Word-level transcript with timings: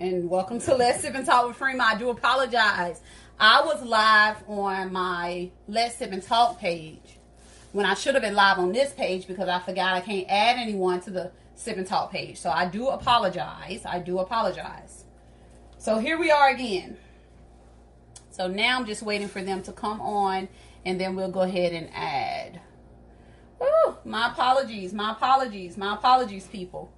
and 0.00 0.28
welcome 0.28 0.58
to 0.58 0.74
Let's 0.74 1.02
Sip 1.02 1.14
and 1.14 1.24
Talk 1.24 1.46
with 1.46 1.56
Freema. 1.56 1.80
I 1.80 1.96
do 1.96 2.10
apologize. 2.10 3.00
I 3.38 3.62
was 3.62 3.80
live 3.82 4.36
on 4.48 4.92
my 4.92 5.50
Let's 5.68 5.96
Sip 5.96 6.10
and 6.10 6.22
Talk 6.22 6.58
page 6.58 7.18
when 7.70 7.86
I 7.86 7.94
should 7.94 8.14
have 8.14 8.22
been 8.22 8.34
live 8.34 8.58
on 8.58 8.72
this 8.72 8.92
page 8.92 9.28
because 9.28 9.48
I 9.48 9.60
forgot 9.60 9.94
I 9.94 10.00
can't 10.00 10.26
add 10.28 10.56
anyone 10.58 11.00
to 11.02 11.10
the 11.10 11.30
Sip 11.54 11.76
and 11.76 11.86
Talk 11.86 12.10
page. 12.10 12.38
So 12.38 12.50
I 12.50 12.66
do 12.66 12.88
apologize. 12.88 13.82
I 13.86 14.00
do 14.00 14.18
apologize. 14.18 15.04
So 15.78 15.98
here 15.98 16.18
we 16.18 16.32
are 16.32 16.50
again. 16.50 16.96
So 18.30 18.48
now 18.48 18.78
I'm 18.78 18.86
just 18.86 19.02
waiting 19.02 19.28
for 19.28 19.42
them 19.42 19.62
to 19.62 19.72
come 19.72 20.00
on 20.00 20.48
and 20.84 21.00
then 21.00 21.14
we'll 21.14 21.30
go 21.30 21.42
ahead 21.42 21.72
and 21.72 21.88
add. 21.94 22.60
Whew, 23.58 23.96
my 24.04 24.32
apologies, 24.32 24.92
my 24.92 25.12
apologies, 25.12 25.76
my 25.76 25.94
apologies, 25.94 26.48
people. 26.48 26.90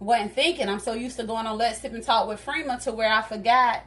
Wasn't 0.00 0.32
thinking. 0.34 0.68
I'm 0.68 0.78
so 0.78 0.92
used 0.92 1.16
to 1.16 1.24
going 1.24 1.46
on 1.46 1.56
Let's 1.56 1.80
Sip 1.80 1.92
and 1.92 2.02
Talk 2.02 2.28
with 2.28 2.44
Freema 2.44 2.82
to 2.84 2.92
where 2.92 3.10
I 3.10 3.22
forgot. 3.22 3.82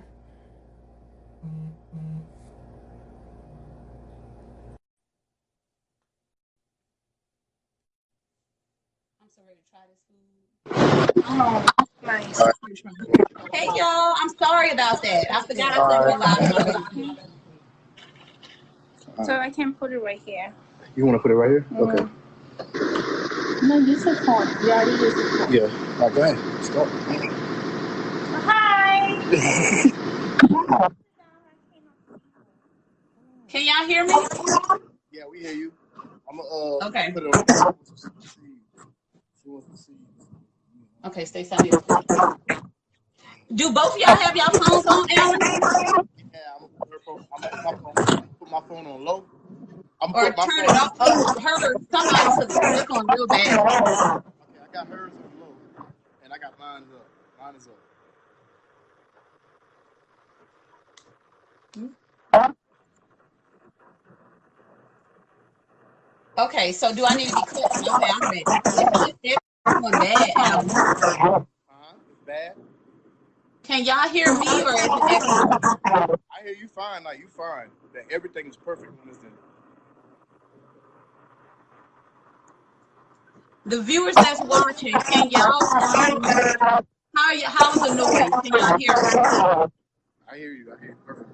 I'm 9.21 9.29
so 9.29 9.43
ready 9.47 9.59
to 9.59 9.65
try 9.69 9.81
this 9.87 9.99
food. 10.09 11.23
Oh, 11.25 11.65
nice. 12.05 12.41
Hey 13.53 13.67
y'all, 13.67 14.15
I'm 14.17 14.29
sorry 14.37 14.71
about 14.71 15.01
that. 15.03 15.31
I 15.31 15.41
forgot 15.43 15.71
I 15.73 15.87
couldn't 15.87 16.07
go 16.07 16.15
live. 16.17 16.53
So 19.25 19.37
I 19.37 19.49
can 19.51 19.73
put 19.75 19.91
it 19.91 19.99
right 19.99 20.21
here. 20.25 20.51
You 20.95 21.05
want 21.05 21.17
to 21.17 21.21
put 21.21 21.29
it 21.31 21.35
right 21.35 21.49
here? 21.49 21.65
Mm. 21.71 21.93
Okay. 21.93 22.05
No, 23.63 23.77
use 23.77 24.03
the 24.05 24.15
phone. 24.25 24.47
We 24.63 24.71
already 24.71 24.91
used 24.91 25.17
the 25.17 25.37
phone. 25.39 25.53
Yeah. 25.53 25.63
All 26.01 26.09
right, 26.09 26.15
go 26.15 26.23
ahead. 26.23 26.65
Start. 26.65 26.89
Hi. 28.31 29.19
Can 33.49 33.65
y'all 33.65 33.87
hear 33.87 34.05
me? 34.05 34.15
yeah, 35.11 35.23
we 35.31 35.39
hear 35.41 35.53
you. 35.53 35.73
I'm 36.29 36.37
gonna 36.37 36.49
uh, 36.49 36.81
Okay. 36.83 37.13
put 37.13 37.23
it 37.23 37.27
on. 37.27 37.45
She 39.43 39.49
wants 39.49 39.69
to 39.71 39.77
see. 39.77 39.97
Okay, 41.05 41.25
stay 41.25 41.43
silent. 41.45 41.77
Do 43.53 43.71
both 43.73 43.95
of 43.95 43.99
y'all 43.99 44.09
have 44.17 44.35
y'all 44.35 44.53
phones 44.53 44.87
on, 44.87 45.07
Alan? 45.11 45.41
Yeah, 46.33 46.39
I'm 46.55 46.61
gonna 46.61 46.99
phone. 47.05 47.19
I'm 47.33 47.41
gonna 47.41 47.49
put 47.49 47.63
my 47.63 47.73
phone, 47.83 47.97
put 48.39 48.49
my 48.49 48.61
phone 48.67 48.87
on 48.87 49.05
low. 49.05 49.25
I'm 50.01 50.13
Or 50.13 50.23
turn 50.33 50.35
my 50.37 50.65
it 50.65 50.75
off? 50.75 50.93
Oh, 50.99 51.25
her, 51.41 51.77
somebody 51.91 52.29
took 52.31 52.51
this 52.69 52.85
on 52.91 53.09
real 53.09 53.27
bad. 53.27 53.59
Okay, 54.43 54.59
I 54.63 54.73
got 54.73 54.87
hers 54.87 55.11
on 55.13 55.41
low, 55.41 55.53
and 56.23 56.33
I 56.33 56.37
got 56.37 56.57
mine 56.59 56.83
up. 56.95 57.07
Mine 57.39 57.55
is 57.55 57.67
up. 57.67 57.77
Okay, 66.37 66.71
so 66.73 66.93
do 66.95 67.05
I 67.05 67.15
need 67.15 67.29
to 67.29 67.35
be 67.35 67.43
clear? 67.43 67.65
Okay, 67.89 68.07
I'm 68.13 68.27
ready. 68.29 68.47
It's 69.23 69.39
going 69.81 69.97
bad, 69.97 70.31
Alan. 70.37 70.69
Uh 71.69 71.73
huh. 71.73 71.93
It's 72.11 72.21
bad. 72.21 72.55
Can 73.63 73.85
y'all 73.85 74.09
hear 74.09 74.33
me 74.33 74.63
or 74.63 74.75
is 74.81 74.95
it 74.95 75.03
echo? 75.07 75.53
I 76.31 76.43
hear 76.43 76.53
you 76.53 76.67
fine. 76.67 77.03
Like 77.03 77.19
you 77.19 77.27
fine. 77.29 77.69
That 77.93 78.05
everything 78.11 78.47
is 78.47 78.57
perfect 78.57 78.93
when 78.99 79.09
it's 79.09 79.19
in. 79.19 79.48
The 83.65 83.81
viewers 83.81 84.17
that's 84.19 84.41
watching, 84.41 85.01
can 85.03 85.29
y'all 85.31 85.69
um, 85.79 86.35
how 87.15 87.35
y- 87.35 87.43
how's 87.45 87.81
the 87.81 87.91
noise? 87.91 88.37
Can 88.43 88.53
y'all 88.55 88.75
hear 88.77 88.95
me? 88.97 89.21
I 90.31 90.37
hear 90.37 90.53
you. 90.53 90.73
I 90.73 90.79
hear 90.79 90.89
you 90.91 90.97
perfect. 91.05 91.29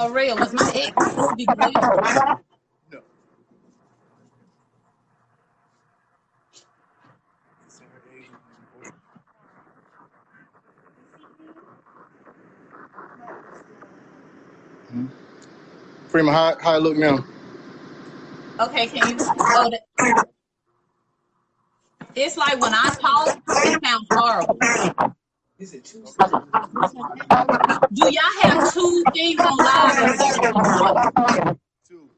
Aurelia, 0.00 0.36
was 0.36 0.52
my 0.54 0.70
ex 0.74 1.04
supposed 1.04 1.30
to 1.30 1.36
be 1.36 1.46
good? 1.46 1.74
Freema, 16.14 16.32
how 16.32 16.56
how 16.60 16.74
I 16.74 16.78
look 16.78 16.96
now? 16.96 17.24
Okay, 18.60 18.86
can 18.86 19.08
you 19.08 19.16
oh, 19.20 19.68
the, 19.68 19.80
it's 22.14 22.36
like 22.36 22.60
when 22.60 22.72
I 22.72 22.94
talk, 23.00 23.36
it 23.64 23.84
sounds 23.84 24.06
horrible. 24.12 24.56
Do 27.92 28.02
y'all 28.12 28.22
have 28.42 28.72
two 28.72 29.04
things 29.12 29.40
on 29.40 29.58
live 29.58 29.98
or 29.98 30.06
is 30.06 30.18
there 30.18 30.34
just 30.38 30.54
one? 30.54 31.58
Two. 31.88 32.08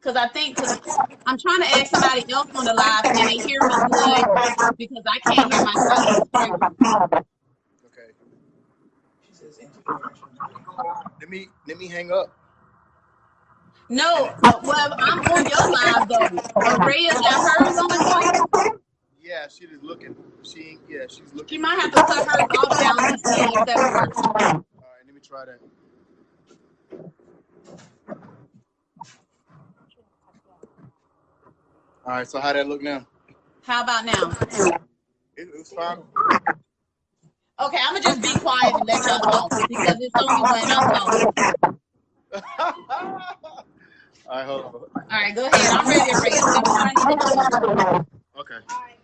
Because 0.00 0.16
I 0.16 0.26
think 0.26 0.56
cause 0.56 0.76
I'm 1.26 1.38
trying 1.38 1.62
to 1.62 1.68
ask 1.68 1.92
somebody 1.92 2.24
else 2.32 2.50
on 2.56 2.64
the 2.64 2.74
live, 2.74 3.04
can 3.14 3.26
they 3.26 3.38
hear 3.38 3.62
me 3.62 3.84
good? 3.88 4.24
Because 4.76 5.04
I 5.06 5.20
can't 5.20 5.52
hear 5.52 5.62
myself. 5.62 6.10
Okay. 6.34 6.50
Let 11.24 11.30
me 11.30 11.48
let 11.66 11.78
me 11.78 11.88
hang 11.88 12.12
up. 12.12 12.36
No, 13.88 14.26
uh, 14.42 14.60
well, 14.62 14.94
I'm 14.98 15.20
on 15.20 15.46
your 15.46 15.70
live 15.72 16.06
though. 16.06 16.60
Aurelia 16.60 17.14
got 17.14 17.64
hers 17.64 17.78
on 17.78 17.88
the 17.88 18.44
phone. 18.52 18.78
Yeah, 19.22 19.48
she 19.48 19.64
is 19.64 19.82
looking. 19.82 20.14
She 20.42 20.76
yeah, 20.86 21.04
she's 21.08 21.32
looking. 21.32 21.48
She 21.48 21.56
might 21.56 21.80
have 21.80 21.92
to 21.92 21.96
cut 21.96 22.26
hers 22.26 22.46
off 22.58 22.78
down 22.78 23.04
and 23.06 23.18
see 23.20 23.40
if 23.40 23.64
that 23.64 23.78
works. 23.94 24.18
All 24.18 24.34
right, 24.34 24.60
let 25.06 25.14
me 25.14 25.20
try 25.26 25.46
that. 25.46 25.60
All 32.04 32.12
right, 32.12 32.28
so 32.28 32.38
how 32.38 32.52
that 32.52 32.68
look 32.68 32.82
now? 32.82 33.06
How 33.62 33.82
about 33.82 34.04
now? 34.04 34.30
It, 35.38 35.48
it 35.48 35.54
was 35.56 35.72
fine. 35.72 36.02
Okay, 37.64 37.78
I'm 37.80 37.94
gonna 37.94 38.04
just 38.04 38.22
be 38.22 38.36
quiet 38.36 38.76
and 38.76 38.86
let 38.86 39.06
y'all 39.06 39.20
talk 39.20 39.52
because 39.68 39.96
it's 40.00 40.14
only 40.18 40.44
when 40.44 40.70
I'm 40.70 40.88
talking. 40.88 41.26
All 44.26 44.36
right, 44.38 44.46
hold 44.46 44.66
on. 44.66 44.74
All 44.74 44.88
right, 45.10 45.34
go 45.34 45.46
ahead. 45.46 45.72
I'm 45.72 45.88
ready, 45.88 46.12
Aurelia. 46.12 46.44
Tell 46.44 46.62
me 46.62 46.72
what 46.72 46.86
I 46.86 46.94
need 46.94 47.20
to. 47.20 48.04
Okay. 48.40 48.54
I 48.66 48.94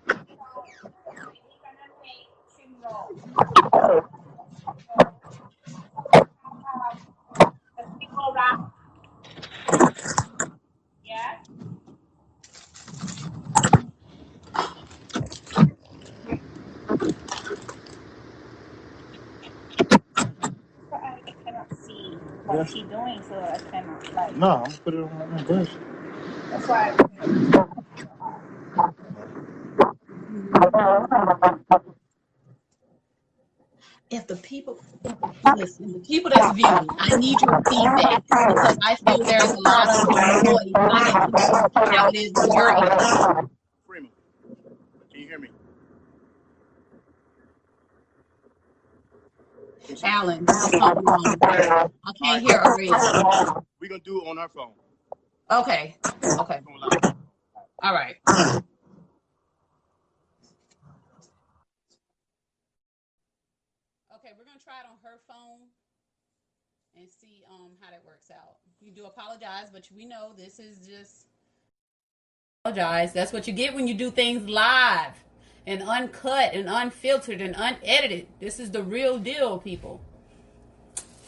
see 22.42 22.56
what 22.56 22.70
she's 22.70 22.88
doing, 22.88 23.22
so 23.28 23.40
I 23.40 23.58
cannot 23.70 24.14
like. 24.14 24.36
No, 24.36 24.50
I'm 24.50 24.64
gonna 24.64 24.78
put 24.84 24.94
it 24.94 25.00
on 25.04 25.30
my 25.32 25.42
brush. 25.44 25.68
That's 26.50 26.68
why. 26.68 26.96
If 34.10 34.26
the 34.26 34.36
people 34.36 34.78
listen, 35.56 35.92
the 35.94 36.00
people 36.00 36.30
that's 36.30 36.56
viewing, 36.56 36.88
I 36.98 37.16
need 37.16 37.42
your 37.42 37.62
feedback 37.68 38.24
because 38.26 38.78
I 38.82 38.96
feel 38.96 39.24
there's 39.24 39.52
a 39.52 39.60
lot 39.60 39.88
of 39.90 40.08
noise. 40.08 40.74
and 40.74 40.92
I 40.92 41.12
need 41.12 41.22
to 41.22 41.32
know 41.32 41.70
how 41.92 42.08
it 42.08 42.16
is 42.16 42.32
on 42.36 42.52
your 42.52 42.70
end. 42.70 42.90
Freema, 43.88 44.08
can 45.12 45.20
you 45.20 45.28
hear 45.28 45.38
me? 45.38 45.48
Alan, 50.04 50.44
there's 50.46 50.76
something 50.76 51.04
wrong. 51.04 51.36
I 51.42 52.12
can't 52.22 52.42
hear 52.42 52.56
Aurelia. 52.64 52.98
We're 53.80 53.88
gonna 53.88 54.00
do 54.00 54.22
it 54.22 54.28
on 54.28 54.38
our 54.38 54.48
phone. 54.48 54.72
Okay, 55.50 55.96
okay, 56.38 56.60
all 57.82 57.94
right. 57.94 58.16
Okay, 64.14 64.32
we're 64.36 64.44
gonna 64.44 64.58
try 64.62 64.80
it 64.80 64.86
on 64.90 64.98
her 65.02 65.18
phone 65.26 65.68
and 66.96 67.08
see 67.10 67.42
um 67.50 67.72
how 67.80 67.90
that 67.90 68.04
works 68.04 68.30
out. 68.30 68.56
You 68.80 68.92
do 68.92 69.06
apologize, 69.06 69.68
but 69.72 69.88
we 69.96 70.04
know 70.04 70.32
this 70.36 70.58
is 70.58 70.86
just 70.86 71.26
apologize. 72.64 73.12
That's 73.12 73.32
what 73.32 73.46
you 73.46 73.52
get 73.54 73.74
when 73.74 73.88
you 73.88 73.94
do 73.94 74.10
things 74.10 74.48
live. 74.48 75.14
And 75.66 75.82
uncut 75.82 76.54
and 76.54 76.68
unfiltered 76.68 77.40
and 77.40 77.54
unedited. 77.56 78.28
This 78.40 78.60
is 78.60 78.70
the 78.72 78.82
real 78.82 79.18
deal, 79.18 79.58
people. 79.58 80.00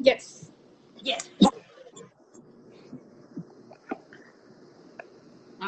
yes. 0.00 0.50
Yes. 1.02 1.28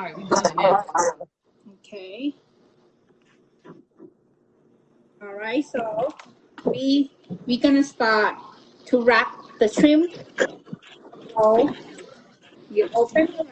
All 0.03 0.09
right, 0.09 0.19
we're 0.19 0.27
doing. 0.27 0.77
Okay. 1.79 2.35
All 5.23 5.35
right. 5.35 5.65
So 5.65 6.13
we 6.65 7.13
we're 7.47 7.61
gonna 7.61 7.85
start 7.85 8.35
to 8.87 9.05
wrap 9.05 9.33
the 9.61 9.69
shrimp. 9.69 10.13
So 11.39 11.73
you 12.69 12.91
open 12.97 13.27
the. 13.27 13.47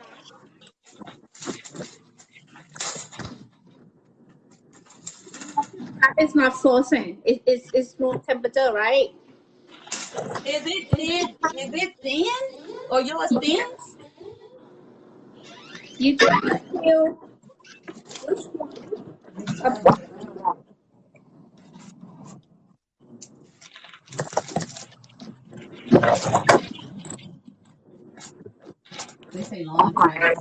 Wrap 6.02 6.14
is 6.18 6.34
not 6.34 6.60
frozen. 6.60 7.18
It, 7.24 7.42
it's 7.46 7.70
it's 7.72 7.94
room 8.00 8.20
temperature, 8.26 8.72
right? 8.74 9.10
Is 10.44 10.66
it 10.66 10.90
thin? 10.96 11.28
Is 11.56 11.70
it 11.74 11.94
thin? 12.02 12.80
Or 12.90 13.02
yours 13.02 13.30
thin? 13.40 13.66
You 16.00 16.16
can 16.16 16.60
feel 16.82 17.18
which 18.26 18.46
one. 18.54 18.72
They 29.32 29.42
say 29.42 29.64
long. 29.64 29.92
right? 29.94 30.36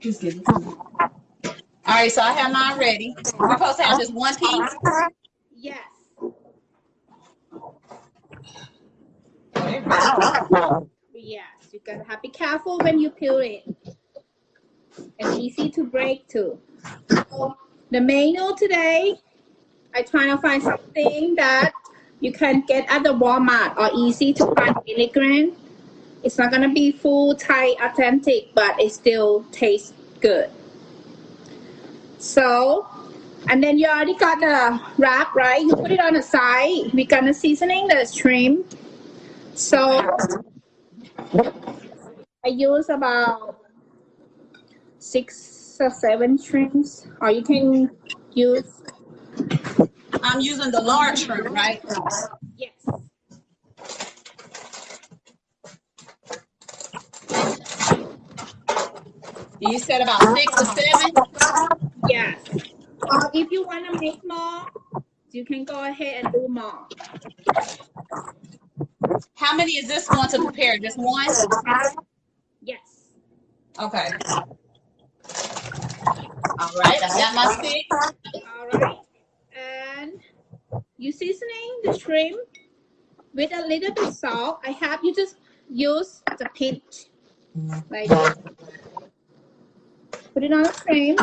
Just 0.00 0.20
give 0.22 0.36
it 0.36 0.46
to 0.46 0.58
me. 0.60 0.66
All 1.86 1.94
right, 1.94 2.12
so 2.12 2.22
I 2.22 2.32
have 2.32 2.52
mine 2.52 2.78
ready. 2.78 3.14
We're 3.38 3.58
supposed 3.58 3.78
to 3.78 3.84
have 3.84 3.98
just 3.98 4.14
one 4.14 4.34
piece. 4.36 4.76
Yes. 5.56 5.80
Yes, 11.24 11.68
you 11.70 11.78
gotta 11.86 12.02
have 12.02 12.20
be 12.20 12.28
careful 12.28 12.78
when 12.78 12.98
you 12.98 13.08
peel 13.08 13.38
it. 13.38 13.62
And 15.20 15.38
easy 15.38 15.70
to 15.70 15.84
break 15.84 16.26
too. 16.26 16.58
So 17.30 17.56
the 17.92 18.00
menu 18.00 18.56
today, 18.58 19.14
I 19.94 20.02
try 20.02 20.26
to 20.26 20.38
find 20.38 20.60
something 20.60 21.36
that 21.36 21.70
you 22.18 22.32
can 22.32 22.62
get 22.62 22.90
at 22.90 23.04
the 23.04 23.10
Walmart 23.10 23.76
or 23.78 23.90
easy 23.94 24.32
to 24.32 24.52
find 24.56 24.74
immigrant. 24.86 25.56
It's 26.24 26.38
not 26.38 26.50
gonna 26.50 26.72
be 26.72 26.90
full 26.90 27.36
Thai 27.36 27.76
authentic, 27.80 28.52
but 28.56 28.80
it 28.80 28.90
still 28.92 29.44
tastes 29.52 29.92
good. 30.20 30.50
So, 32.18 32.88
and 33.48 33.62
then 33.62 33.78
you 33.78 33.86
already 33.86 34.16
got 34.16 34.40
the 34.40 34.80
wrap, 34.98 35.36
right? 35.36 35.62
You 35.62 35.76
put 35.76 35.92
it 35.92 36.00
on 36.00 36.14
the 36.14 36.22
side. 36.22 36.92
We're 36.92 37.06
gonna 37.06 37.32
seasoning 37.32 37.86
the 37.86 38.10
shrimp. 38.12 38.74
So 39.54 40.18
I 41.34 42.48
use 42.48 42.88
about 42.90 43.58
six 44.98 45.78
or 45.80 45.90
seven 45.90 46.36
shrimps, 46.36 47.06
or 47.20 47.30
you 47.30 47.42
can 47.42 47.90
use 48.34 48.82
I'm 50.22 50.40
using 50.40 50.70
the 50.70 50.80
large 50.80 51.20
shrimp, 51.20 51.48
right? 51.50 51.82
yes. 52.56 52.72
You 59.60 59.78
said 59.78 60.02
about 60.02 60.36
six 60.36 60.60
or 60.60 60.64
seven. 60.66 61.12
Yes. 62.08 62.38
Or 63.02 63.30
if 63.32 63.50
you 63.50 63.64
want 63.64 63.86
to 63.86 63.98
make 63.98 64.20
more, 64.24 64.66
you 65.30 65.44
can 65.44 65.64
go 65.64 65.84
ahead 65.84 66.24
and 66.24 66.32
do 66.32 66.46
more. 66.48 66.86
How 69.34 69.56
many 69.56 69.72
is 69.72 69.88
this 69.88 70.08
one 70.08 70.28
to 70.28 70.42
prepare? 70.42 70.78
Just 70.78 70.98
one? 70.98 71.26
Yes. 72.62 73.08
Okay. 73.78 74.08
All 76.58 76.70
right, 76.78 77.02
I 77.02 77.08
got 77.08 77.34
my 77.34 77.54
stick. 77.58 77.86
All 77.90 78.68
right. 78.78 78.98
And 79.56 80.12
you 80.98 81.12
seasoning 81.12 81.80
the 81.84 81.98
shrimp 81.98 82.38
with 83.34 83.52
a 83.52 83.66
little 83.66 83.92
bit 83.94 84.14
salt. 84.14 84.60
I 84.64 84.70
have 84.72 85.02
you 85.02 85.14
just 85.14 85.36
use 85.68 86.22
the 86.38 86.48
pinch 86.54 87.06
like. 87.90 88.10
Put 90.34 90.44
it 90.44 90.52
on 90.52 90.62
the 90.62 90.72
shrimp. 90.72 91.20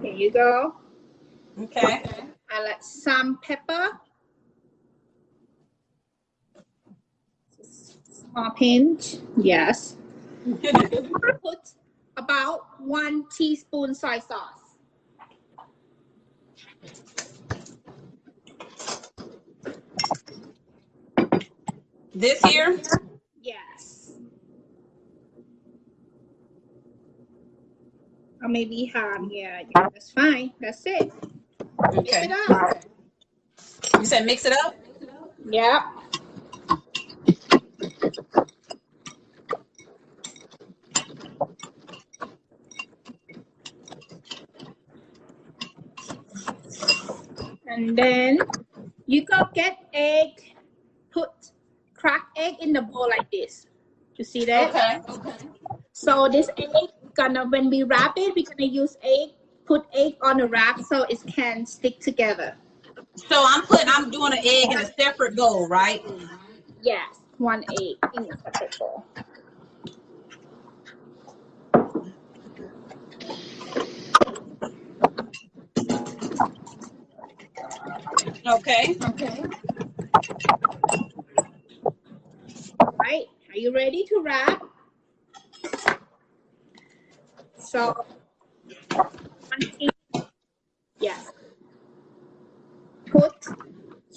Here 0.00 0.12
you 0.28 0.32
go. 0.34 0.74
Okay. 1.62 2.02
I 2.50 2.62
like 2.62 2.82
some 2.82 3.38
pepper. 3.42 3.98
Small 7.62 8.50
pinch. 8.50 9.16
Yes. 9.38 9.96
Put 11.42 11.58
about 12.16 12.80
one 12.80 13.24
teaspoon 13.34 13.94
soy 13.94 14.18
sauce. 14.18 14.76
This 22.14 22.42
here? 22.44 22.78
Yes. 23.40 24.12
Or 28.42 28.48
maybe 28.48 28.86
ham. 28.94 29.28
Yeah, 29.32 29.62
yeah, 29.74 29.88
that's 29.92 30.10
fine. 30.10 30.52
That's 30.60 30.82
it. 30.86 31.12
Mix 31.92 32.16
Okay. 32.16 32.26
it 32.26 32.32
up. 32.50 32.84
You 33.98 34.04
said 34.06 34.26
mix 34.26 34.44
it 34.44 34.52
up? 34.64 34.74
Yeah. 35.48 35.82
And 47.66 47.96
then 47.96 48.38
you 49.06 49.24
go 49.24 49.42
get 49.54 49.78
egg, 49.92 50.54
put 51.10 51.30
crack 51.94 52.28
egg 52.36 52.54
in 52.60 52.72
the 52.72 52.82
bowl 52.82 53.08
like 53.10 53.30
this. 53.30 53.66
You 54.16 54.24
see 54.24 54.44
that? 54.46 54.70
Okay. 54.70 55.00
Okay. 55.08 55.36
So 55.92 56.28
this 56.28 56.48
egg 56.58 56.70
gonna 57.18 57.46
when 57.48 57.68
we 57.68 57.82
wrap 57.82 58.14
it, 58.16 58.34
we're 58.34 58.44
gonna 58.44 58.70
use 58.70 58.96
egg, 59.02 59.30
put 59.66 59.84
egg 59.92 60.14
on 60.22 60.38
the 60.38 60.46
wrap 60.46 60.80
so 60.80 61.02
it 61.10 61.20
can 61.26 61.66
stick 61.66 62.00
together. 62.00 62.56
So 63.16 63.44
I'm 63.46 63.62
putting, 63.62 63.88
I'm 63.88 64.10
doing 64.10 64.32
an 64.32 64.38
egg 64.38 64.70
in 64.70 64.78
a 64.78 64.86
separate 64.98 65.36
bowl, 65.36 65.68
right? 65.68 66.02
Yes, 66.80 67.20
one 67.38 67.64
egg 67.72 67.96
in 68.14 68.30
a 68.32 68.38
separate 68.38 68.78
bowl. 68.78 69.04
Okay. 78.46 78.96
Okay. 79.10 79.42
Right. 82.98 83.26
Are 83.50 83.56
you 83.56 83.74
ready 83.74 84.04
to 84.04 84.20
wrap? 84.22 84.62
So. 87.68 87.94
Yes. 91.00 91.30
Put 93.10 93.46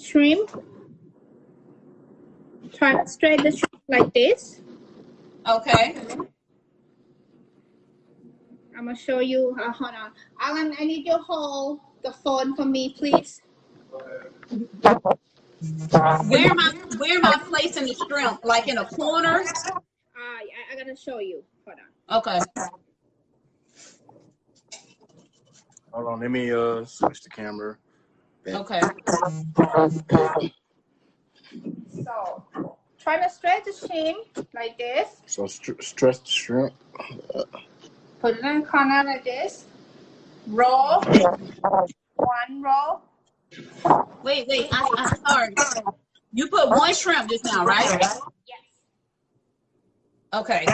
shrimp. 0.00 0.50
Try 2.72 3.02
to 3.02 3.06
straight 3.06 3.42
the 3.42 3.50
shrimp 3.50 3.82
like 3.88 4.14
this. 4.14 4.62
Okay. 5.46 5.96
I'm 8.74 8.86
gonna 8.86 8.96
show 8.96 9.20
you. 9.20 9.54
Uh, 9.60 9.70
hold 9.70 9.94
on, 9.94 10.12
Alan. 10.40 10.74
I 10.80 10.84
need 10.84 11.04
you 11.06 11.12
to 11.12 11.18
hold 11.18 11.80
the 12.02 12.12
phone 12.24 12.56
for 12.56 12.64
me, 12.64 12.94
please. 12.96 13.42
Where 14.48 16.46
am 16.46 16.58
I, 16.58 16.72
where 16.96 17.18
am 17.18 17.26
I 17.26 17.38
placing 17.48 17.84
the 17.84 17.94
shrimp? 17.94 18.46
Like 18.46 18.68
in 18.68 18.78
a 18.78 18.86
corner? 18.86 19.40
Uh, 19.40 19.80
I, 20.16 20.72
I 20.72 20.76
gotta 20.76 20.96
show 20.96 21.18
you. 21.18 21.44
Hold 21.66 21.78
on. 22.08 22.16
Okay. 22.18 22.40
Hold 25.92 26.06
on, 26.08 26.20
let 26.20 26.30
me 26.30 26.50
uh 26.52 26.84
switch 26.84 27.22
the 27.22 27.30
camera. 27.30 27.76
Okay. 28.46 28.80
So 32.04 32.44
try 32.98 33.22
to 33.22 33.30
stretch 33.30 33.64
the 33.64 33.72
shrimp 33.72 34.48
like 34.54 34.78
this. 34.78 35.08
So 35.26 35.46
str- 35.46 35.80
stretch 35.80 36.20
the 36.20 36.30
shrimp. 36.30 36.72
Put 38.20 38.36
it 38.38 38.44
in 38.44 38.60
the 38.60 38.66
corner 38.66 39.02
like 39.04 39.24
this. 39.24 39.66
Roll. 40.48 41.02
One 42.14 42.62
roll. 42.62 43.02
Wait, 44.22 44.46
wait. 44.48 44.68
I, 44.72 44.88
I 44.96 45.16
sorry. 45.28 45.54
You 46.32 46.48
put 46.48 46.68
one 46.70 46.94
shrimp 46.94 47.28
just 47.28 47.44
now, 47.44 47.66
right? 47.66 47.98
Yes. 48.00 48.22
Okay. 50.32 50.66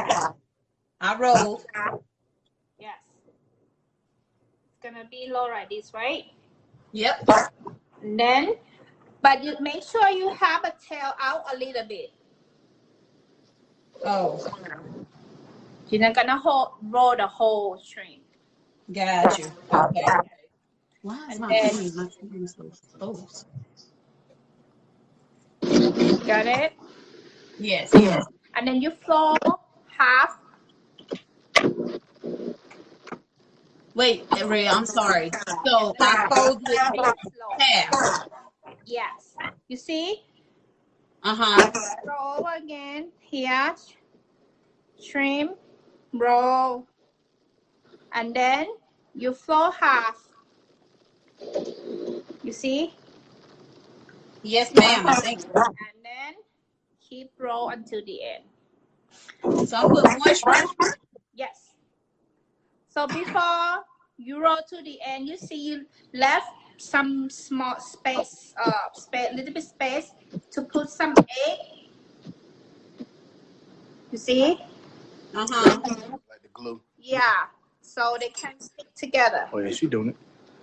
I 1.01 1.17
rolled. 1.19 1.65
Yes. 4.89 4.97
It's 4.97 4.97
gonna 4.97 5.09
be 5.11 5.29
low 5.33 5.47
like 5.49 5.69
this, 5.71 5.93
right? 5.95 6.25
Yep. 6.93 7.29
And 8.03 8.19
then, 8.19 8.55
but 9.23 9.43
you 9.45 9.57
make 9.61 9.83
sure 9.83 10.09
you 10.11 10.31
have 10.31 10.65
a 10.65 10.73
tail 10.89 11.13
out 11.21 11.45
a 11.53 11.57
little 11.57 11.85
bit. 11.87 12.11
Oh, 14.05 14.45
You're 15.89 16.01
not 16.01 16.15
gonna 16.15 16.39
hold, 16.39 16.69
roll 16.83 17.17
the 17.17 17.27
whole 17.27 17.81
shrimp. 17.85 18.23
got 18.93 19.39
you. 19.39 19.47
Okay. 19.73 20.05
Why 21.03 21.29
is 21.31 21.41
my 21.41 21.49
then- 21.49 21.97
my 21.97 22.09
phone 22.09 22.47
so 22.47 22.65
close? 22.99 23.45
Got 26.27 26.47
it? 26.47 26.73
Yes. 27.59 27.91
Yes. 27.95 28.25
And 28.55 28.67
then 28.67 28.81
you 28.83 28.93
fold 29.07 29.39
half. 29.97 30.39
Wait, 33.99 34.25
Ray, 34.47 34.69
I'm 34.69 34.87
sorry. 34.87 35.33
So 35.67 35.93
I 36.01 36.29
folded 36.29 36.69
Slow. 36.69 37.13
half. 37.59 38.29
Yes. 38.87 39.35
You 39.67 39.77
see? 39.77 40.23
Uh 41.25 41.35
huh. 41.35 41.73
Roll 42.07 42.47
again. 42.57 43.11
Here. 43.19 43.75
Shrimp. 45.03 45.57
Roll. 46.13 46.87
And 48.13 48.33
then 48.33 48.69
you 49.17 49.35
fold 49.35 49.75
half. 49.75 50.29
You 52.45 52.53
see? 52.53 52.95
Yes, 54.45 54.73
ma'am. 54.75 55.09
I 55.09 55.21
think 55.23 55.41
so. 55.41 55.49
And 55.57 56.05
then 56.05 56.35
keep 57.01 57.33
roll 57.37 57.71
until 57.71 58.05
the 58.05 58.21
end. 58.23 59.69
So 59.69 59.77
I 59.77 59.83
put 59.83 60.05
one 60.17 60.35
shrimp. 60.37 60.71
Yes. 61.35 61.75
So 62.89 63.09
before 63.09 63.85
you 64.19 64.43
roll 64.43 64.59
to 64.69 64.83
the 64.83 64.99
end, 65.05 65.29
you 65.29 65.37
see 65.37 65.55
you 65.57 65.87
left 66.13 66.49
some 66.77 67.31
small 67.31 67.79
space, 67.81 68.53
uh, 68.63 68.73
space, 68.93 69.29
little 69.35 69.55
bit 69.55 69.63
space 69.63 70.13
to 70.51 70.63
put 70.63 70.91
some 70.91 71.15
egg. 71.47 71.59
You 74.11 74.19
see? 74.19 74.61
Uh 75.35 75.47
huh. 75.51 75.81
Like 75.85 76.43
the 76.43 76.49
glue. 76.53 76.81
Yeah. 76.99 77.45
So 77.81 78.17
they 78.21 78.29
can 78.29 78.59
stick 78.61 78.87
together 78.95 79.49
Oh 79.53 79.59
yeah, 79.59 79.71
she 79.71 79.87
doing 79.87 80.09
it. 80.11 80.17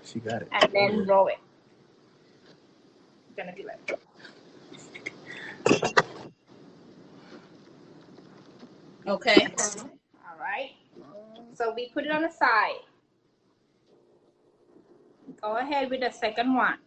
She 0.03 0.19
got 0.19 0.41
it. 0.43 0.49
and 0.51 0.71
then 0.73 1.07
roll 1.07 1.27
it. 1.27 1.37
It's 3.27 3.35
gonna 3.37 3.53
be 3.53 3.63
like. 3.63 3.99
Okay. 9.07 9.47
All 9.57 10.39
right. 10.39 10.71
So 11.53 11.73
we 11.73 11.89
put 11.89 12.05
it 12.05 12.11
on 12.11 12.21
the 12.21 12.29
side. 12.29 12.81
Go 15.41 15.57
ahead 15.57 15.89
with 15.89 16.01
the 16.01 16.11
second 16.11 16.53
one. 16.53 16.77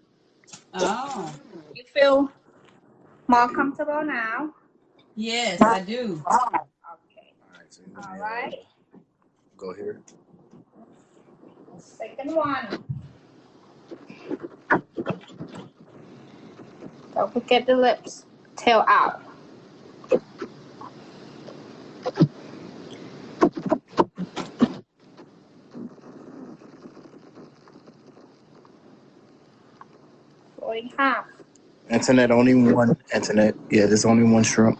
Oh. 0.74 1.34
You 1.74 1.84
feel 1.84 2.30
more 3.26 3.48
comfortable 3.48 4.02
now? 4.04 4.54
Yes, 5.14 5.60
I 5.60 5.80
do. 5.80 6.22
Okay. 6.26 6.58
All 6.84 6.98
right, 7.54 7.68
so 7.68 7.82
All 7.96 8.18
right. 8.18 8.54
Go 9.56 9.74
here. 9.74 10.00
Second 11.78 12.34
one. 12.34 12.84
Don't 17.14 17.32
forget 17.32 17.66
the 17.66 17.76
lips. 17.76 18.26
Tail 18.56 18.84
out. 18.86 19.22
Folding 30.78 30.96
half. 30.96 31.26
Internet 31.90 32.30
only 32.30 32.54
one. 32.54 32.96
Internet. 33.14 33.54
Yeah, 33.70 33.86
there's 33.86 34.04
only 34.04 34.24
one 34.24 34.44
shrimp. 34.44 34.78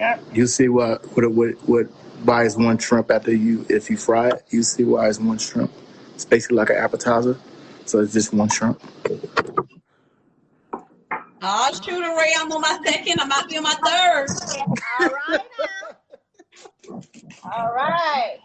Yep. 0.00 0.24
You 0.32 0.46
see 0.46 0.68
what 0.68 1.04
what 1.16 1.30
what 1.32 1.50
what 1.68 1.86
why 2.24 2.44
is 2.44 2.56
one 2.56 2.78
shrimp 2.78 3.10
after 3.10 3.32
you 3.34 3.64
if 3.68 3.88
you 3.88 3.96
fry 3.96 4.28
it? 4.28 4.44
You 4.50 4.62
see 4.62 4.84
why 4.84 5.08
is 5.08 5.20
one 5.20 5.38
shrimp? 5.38 5.70
It's 6.14 6.24
basically 6.24 6.56
like 6.56 6.70
an 6.70 6.76
appetizer. 6.76 7.38
So 7.86 8.00
it's 8.00 8.12
just 8.12 8.32
one 8.32 8.48
shrimp. 8.48 8.80
Oh, 11.46 11.70
shoot, 11.84 12.00
Ray. 12.00 12.32
I'm 12.38 12.50
on 12.50 12.60
my 12.60 12.78
second. 12.84 13.20
I'm 13.20 13.26
about 13.26 13.42
to 13.42 13.48
be 13.48 13.56
on 13.58 13.62
my 13.62 13.74
third. 13.84 14.28
All 15.00 15.10
right. 15.10 15.40
All 17.52 17.72
right. 17.74 18.38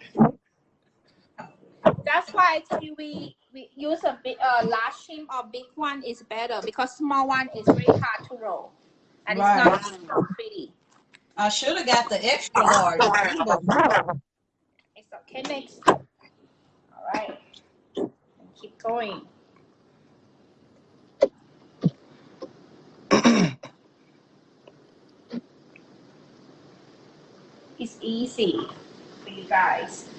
That's 2.06 2.32
why 2.34 2.58
I 2.58 2.64
tell 2.70 2.84
you 2.84 2.94
we, 2.98 3.38
we 3.54 3.70
use 3.76 4.04
a 4.04 4.20
big 4.24 4.38
uh 4.42 4.66
large 4.66 4.96
shrimp 5.06 5.30
or 5.34 5.44
big 5.52 5.66
one 5.76 6.04
is 6.04 6.24
better 6.24 6.60
because 6.64 6.96
small 6.98 7.28
one 7.28 7.50
is 7.56 7.66
very 7.66 7.86
hard 7.86 8.30
to 8.30 8.36
roll. 8.36 8.72
And 9.28 9.40
Right. 9.40 9.66
it's 9.66 9.92
not 9.92 10.08
so 10.08 10.28
pretty. 10.36 10.72
I 11.38 11.50
should 11.50 11.78
have 11.78 11.86
got 11.86 12.10
the 12.10 12.24
extra 12.24 12.64
large. 12.64 13.00
It's 14.96 15.14
okay 15.14 15.42
next. 15.44 15.80
All 15.88 16.00
right. 17.14 17.40
Keep 18.62 18.78
going. 18.84 19.22
it's 27.80 27.98
easy 28.02 28.68
for 29.24 29.30
you 29.30 29.44
guys. 29.46 30.10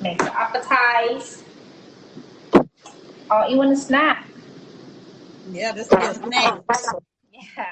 Make 0.00 0.18
the 0.18 0.24
appetize 0.24 1.43
or 3.34 3.46
even 3.50 3.70
a 3.72 3.76
snack. 3.76 4.26
Yeah, 5.50 5.72
this 5.72 5.88
is 5.88 5.92
a 5.92 6.14
snack. 6.14 6.62
Yeah. 7.32 7.66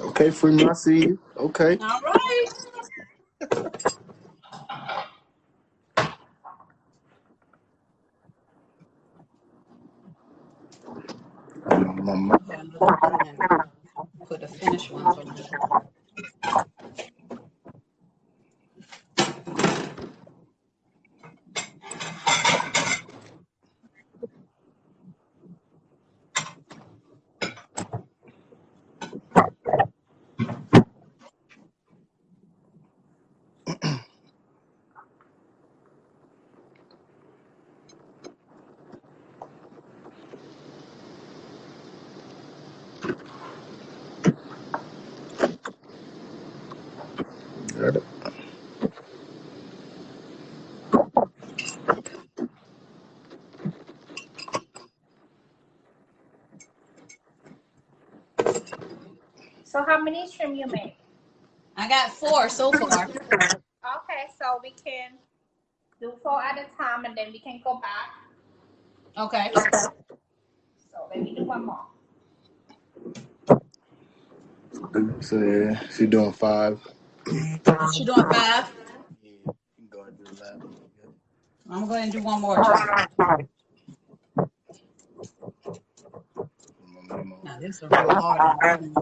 Okay, 0.00 0.28
Freema, 0.28 0.70
I 0.70 0.72
see 0.74 1.00
you. 1.00 1.18
Okay. 1.36 1.78
All 1.80 2.00
right. 2.02 2.46
Um, 11.70 12.32
Put 14.26 14.40
the 14.40 14.48
finished 14.48 14.90
ones 14.92 15.16
on 15.18 15.26
So 59.78 59.84
how 59.86 60.02
many 60.02 60.28
shrimp 60.28 60.56
you 60.56 60.66
make? 60.66 60.96
I 61.76 61.88
got 61.88 62.10
four 62.10 62.48
so 62.48 62.72
far. 62.72 63.04
Okay, 63.04 64.26
so 64.36 64.58
we 64.60 64.70
can 64.70 65.12
do 66.00 66.14
four 66.20 66.42
at 66.42 66.58
a 66.58 66.64
time 66.76 67.04
and 67.04 67.16
then 67.16 67.30
we 67.30 67.38
can 67.38 67.60
go 67.62 67.80
back. 67.80 68.10
Okay. 69.16 69.52
So 69.54 71.06
let 71.14 71.22
me 71.22 71.32
do 71.36 71.44
one 71.44 71.64
more. 71.64 71.86
So 75.20 75.38
yeah, 75.38 75.80
she 75.96 76.06
doing 76.06 76.32
five. 76.32 76.80
She 77.94 78.04
doing 78.04 78.26
five. 78.32 78.66
Yeah, 79.22 79.30
you 79.30 79.54
can 79.76 79.88
go 79.90 80.00
ahead 80.00 80.14
and 80.18 80.18
do 80.18 80.24
the 80.24 80.42
lab. 80.42 80.64
I'm 81.70 81.86
going 81.86 82.10
to 82.10 82.18
do 82.18 82.24
one 82.24 82.40
more. 82.40 82.56
Try. 87.08 87.18
Minimum. 87.18 87.38
Now 87.44 87.58
this 87.60 87.76
is 87.76 87.82
a 87.84 87.90
real 87.90 88.14
hard. 88.16 88.44
one. 88.44 88.60
This 88.60 88.80
is. 88.80 88.92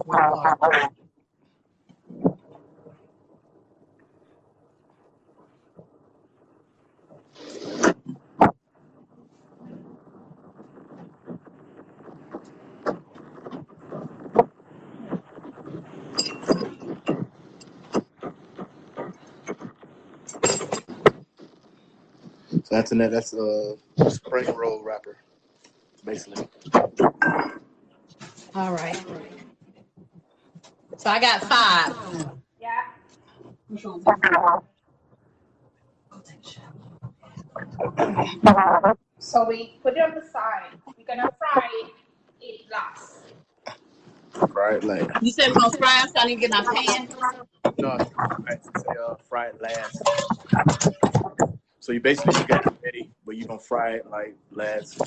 So 22.65 22.77
that's 22.77 22.93
a 23.35 24.11
spring 24.11 24.55
roll 24.55 24.83
wrapper, 24.85 25.19
basically. 26.05 26.49
All 28.57 28.73
right. 28.73 28.99
So 30.97 31.11
I 31.11 31.21
got 31.21 31.43
five. 31.43 31.95
Yeah. 32.59 32.85
So 39.19 39.47
we 39.47 39.79
put 39.83 39.93
it 39.93 40.01
on 40.01 40.15
the 40.15 40.23
side. 40.23 40.71
We're 40.97 41.05
gonna 41.07 41.29
fry 41.39 41.69
it 42.41 42.61
last. 42.71 43.25
Right, 44.55 44.83
like 44.83 45.11
You 45.21 45.33
said 45.33 45.49
we're 45.49 45.61
gonna 45.61 45.77
fry 45.77 46.01
them, 46.01 46.09
so 46.17 46.23
I 46.23 46.25
need 46.25 46.37
to 46.37 46.49
get 46.49 46.51
my 46.51 46.65
pan. 46.75 47.09
no, 47.79 47.89
I 47.91 48.55
say 48.55 48.97
uh, 49.07 49.17
fry 49.29 49.49
it 49.49 49.61
last. 49.61 50.03
So 51.81 51.93
you 51.93 52.01
basically 52.01 52.41
you 52.41 52.47
got 52.47 52.65
it 52.67 52.73
ready, 52.83 53.11
but 53.27 53.37
you 53.37 53.45
gonna 53.45 53.61
fry 53.61 53.97
it 53.97 54.11
like 54.11 54.35
last. 54.51 55.03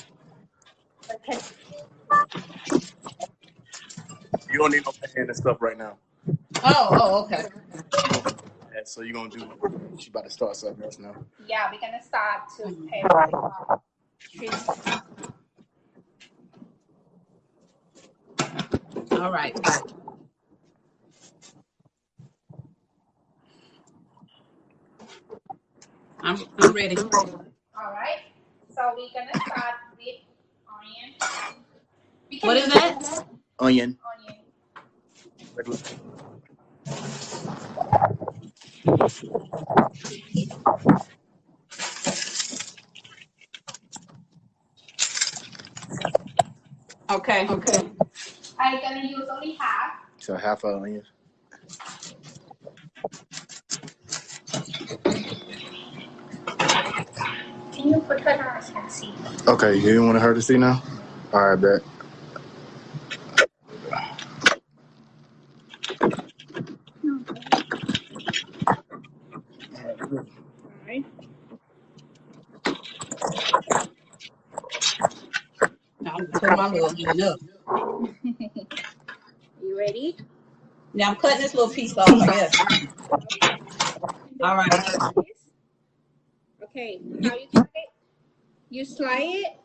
Okay. 1.12 1.38
You 4.50 4.58
don't 4.58 4.72
need 4.72 4.84
no 4.84 4.92
pan 4.92 5.26
and 5.28 5.36
stuff 5.36 5.58
right 5.60 5.76
now. 5.78 5.96
Oh, 6.64 6.88
oh, 6.90 7.24
okay. 7.24 7.44
Yeah, 8.74 8.80
so 8.84 9.02
you're 9.02 9.14
gonna 9.14 9.30
do. 9.30 9.48
She 9.98 10.10
about 10.10 10.24
to 10.24 10.30
start 10.30 10.56
something 10.56 10.84
else 10.84 10.98
now. 10.98 11.14
Yeah, 11.46 11.70
we're 11.72 11.80
gonna 11.80 12.02
start 12.02 12.42
to 12.58 12.72
prepare 12.72 13.06
uh. 13.12 13.78
All 19.12 19.32
right. 19.32 19.58
I'm, 26.22 26.38
I'm 26.58 26.72
ready. 26.72 26.96
All 26.96 27.92
right. 27.92 28.20
So 28.74 28.92
we're 28.96 29.08
gonna 29.14 29.32
start 29.46 29.74
with 29.98 30.16
onion. 30.68 31.14
We 32.30 32.38
can 32.40 32.48
What 32.48 32.56
is 32.56 32.64
use 32.66 32.74
that? 32.74 33.24
Onion. 33.58 33.98
Onion. 33.98 33.98
Regular- 35.56 35.78
Okay. 47.10 47.48
Okay. 47.48 47.90
I'm 48.58 48.80
gonna 48.80 49.02
use 49.06 49.24
only 49.30 49.52
half. 49.54 49.92
So 50.18 50.36
half 50.36 50.62
an 50.64 50.74
onion. 50.82 51.02
Can 57.72 57.88
you 57.88 58.00
put 58.00 58.20
her 58.20 58.56
on 58.56 58.62
so 58.62 58.74
I 58.76 58.80
can 58.80 58.90
see? 58.90 59.14
Okay, 59.48 59.74
you 59.76 59.82
didn't 59.82 60.06
want 60.06 60.20
her 60.20 60.34
to 60.34 60.42
see 60.42 60.58
now. 60.58 60.82
All 61.32 61.54
right, 61.54 61.60
bet. 61.60 61.80
Alright. 70.82 71.04
Now 76.00 76.14
I'm 76.18 76.26
gonna 76.26 76.40
put 76.40 76.49
my 76.60 76.68
little 76.68 76.94
hand 76.94 77.22
up. 77.22 77.40
You 79.62 79.78
ready? 79.78 80.16
Now 80.94 81.10
I'm 81.10 81.16
cutting 81.16 81.40
this 81.40 81.54
little 81.54 81.72
piece 81.72 81.96
off, 81.96 82.08
guess. 82.26 82.56
All 84.42 84.56
right. 84.56 84.70
Okay, 86.62 87.00
how 87.22 87.34
you 87.36 87.46
cut 87.52 87.68
it? 87.74 87.90
You 88.70 88.84
slide 88.84 89.22
it. 89.22 89.60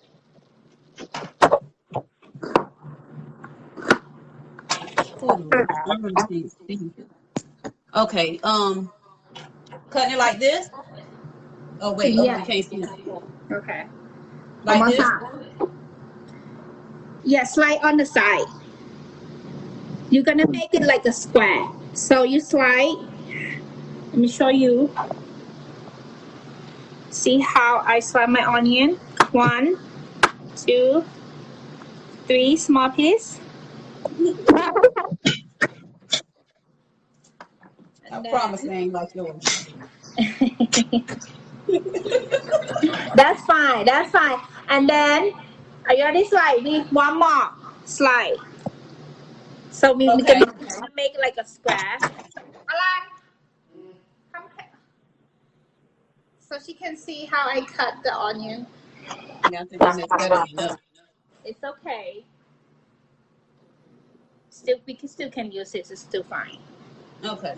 Okay. 7.95 8.39
Um, 8.43 8.91
cutting 9.89 10.13
it 10.13 10.17
like 10.17 10.39
this. 10.39 10.69
Oh 11.81 11.93
wait, 11.93 12.17
oh, 12.19 12.23
Yeah. 12.23 12.39
you 12.39 12.45
can't 12.45 12.65
see 12.65 12.77
it. 12.77 12.89
Okay. 13.51 13.86
Like 14.63 14.86
this. 14.88 15.10
more 15.19 15.44
Yeah, 17.26 17.44
slide 17.44 17.80
on 17.82 17.98
the 17.98 18.06
side. 18.06 18.46
You're 20.12 20.24
gonna 20.24 20.48
make 20.48 20.74
it 20.74 20.84
like 20.84 21.06
a 21.06 21.12
square. 21.12 21.68
So 21.94 22.22
you 22.22 22.40
slide. 22.40 22.94
Let 24.12 24.18
me 24.18 24.28
show 24.28 24.50
you. 24.50 24.94
See 27.10 27.40
how 27.40 27.82
I 27.84 28.00
slide 28.00 28.30
my 28.30 28.46
onion? 28.46 28.98
One, 29.32 29.80
two, 30.56 31.04
three 32.28 32.56
small 32.58 32.92
piece. 32.92 33.40
I 38.12 38.22
promise 38.30 38.62
they 38.62 38.70
ain't 38.70 38.94
like 38.94 39.16
yours. 39.16 39.70
That's 43.16 43.42
fine. 43.46 43.86
That's 43.86 44.12
fine. 44.12 44.40
And 44.70 44.88
then 44.88 45.34
I 45.88 45.95
already 46.02 46.26
slide. 46.26 46.63
We 46.63 46.82
one 46.91 47.19
more 47.19 47.52
slide. 47.86 48.38
So 49.71 49.93
we 49.93 50.08
we 50.10 50.24
Okay. 50.24 50.34
can 50.34 50.54
make 50.95 51.15
like 51.19 51.38
a 51.38 51.45
square. 51.45 51.98
Alan, 52.69 53.04
come. 54.34 54.43
So 56.39 56.58
she 56.65 56.74
can 56.74 56.95
see 56.98 57.26
how 57.26 57.50
I 57.50 57.62
cut 57.65 57.95
the 58.04 58.15
onion. 58.15 58.65
Yeah, 59.52 59.63
I 59.71 59.78
better 59.78 60.26
enough. 60.26 60.78
It's 61.43 61.63
okay. 61.63 62.26
Still, 64.50 64.78
we 64.88 64.95
can 64.95 65.10
still 65.10 65.30
can 65.30 65.52
use 65.52 65.76
it. 65.76 65.91
It's 65.91 66.02
still 66.02 66.24
fine. 66.24 66.60
Okay. 67.24 67.56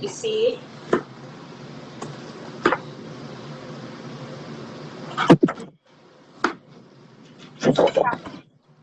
You 0.00 0.08
see? 0.08 0.58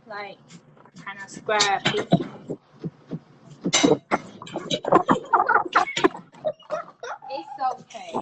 Like 0.08 0.38
kind 1.03 1.17
of 1.23 1.30
square. 1.30 1.82
It's 7.30 7.49
okay. 7.73 8.13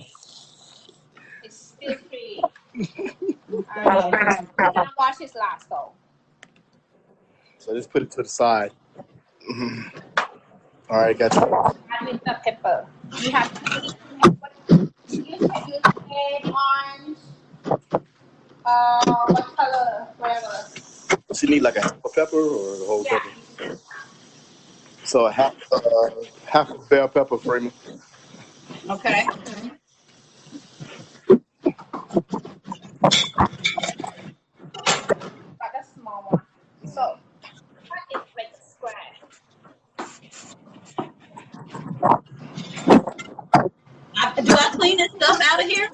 It's 1.43 1.75
still 1.77 1.95
pretty. 2.07 2.41
Um, 3.51 3.65
Alright. 3.75 4.39
I'm 4.57 4.73
gonna 4.73 4.91
wash 4.97 5.17
this 5.17 5.35
last 5.35 5.69
though. 5.69 5.91
So 7.57 7.73
just 7.73 7.89
put 7.91 8.03
it 8.03 8.11
to 8.11 8.23
the 8.23 8.29
side. 8.29 8.71
All 10.89 10.97
right, 10.99 11.17
got 11.17 11.33
you. 11.33 11.41
Add 11.41 12.07
with 12.07 12.23
the 12.23 12.37
pepper. 12.43 12.87
You 13.19 13.31
have 13.31 13.51
to 13.53 13.95
you 15.09 15.23
can 15.23 15.67
use 15.67 15.81
red, 15.85 16.43
orange, 16.45 17.17
uh, 18.65 19.25
what 19.27 19.55
color, 19.55 20.07
whatever. 20.17 20.67
She 21.33 21.47
need 21.47 21.61
like 21.63 21.75
a 21.77 21.81
half 21.81 21.97
a 22.05 22.09
pepper 22.09 22.37
or 22.37 22.77
the 22.77 22.85
whole 22.85 23.03
Yeah. 23.03 23.19
pepper. 23.19 23.79
So 25.03 25.25
a 25.27 25.31
half, 25.31 25.55
uh, 25.71 25.81
half 26.47 26.69
a 26.69 26.77
bell 26.89 27.07
pepper 27.07 27.37
Freema. 27.37 27.71
Okay. 28.89 29.27
Like 35.59 35.73
a 35.79 35.83
small 35.93 36.25
one. 36.29 36.41
So 36.93 37.17
cut 37.89 37.99
it 38.11 38.21
like 38.37 38.51
a 38.53 38.61
square. 38.69 38.93
I, 44.17 44.41
do 44.41 44.53
I 44.53 44.71
clean 44.75 44.97
this 44.97 45.11
stuff 45.11 45.39
out 45.43 45.61
of 45.63 45.67
here? 45.69 45.89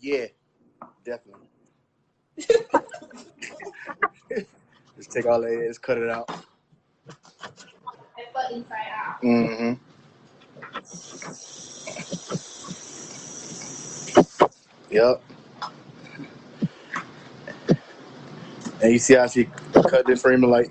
Yeah, 0.00 0.26
definitely. 1.04 1.46
Just 4.96 5.10
take 5.12 5.17
all 5.28 5.40
the 5.40 5.66
eggs, 5.66 5.78
cut 5.78 5.98
it 5.98 6.10
out. 6.10 6.28
Inside 8.50 8.76
out. 8.94 9.22
Mm-hmm. 9.22 9.74
Yep. 14.90 15.22
And 18.82 18.92
you 18.92 18.98
see 18.98 19.14
how 19.14 19.26
she 19.26 19.44
cut 19.72 20.06
the 20.06 20.12
Freema 20.12 20.48
like 20.48 20.70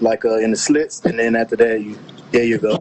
like 0.00 0.24
uh 0.24 0.38
in 0.38 0.50
the 0.50 0.56
slits, 0.56 1.04
and 1.04 1.18
then 1.18 1.34
after 1.34 1.56
that 1.56 1.80
you 1.80 1.98
there 2.30 2.44
you 2.44 2.58
go. 2.58 2.78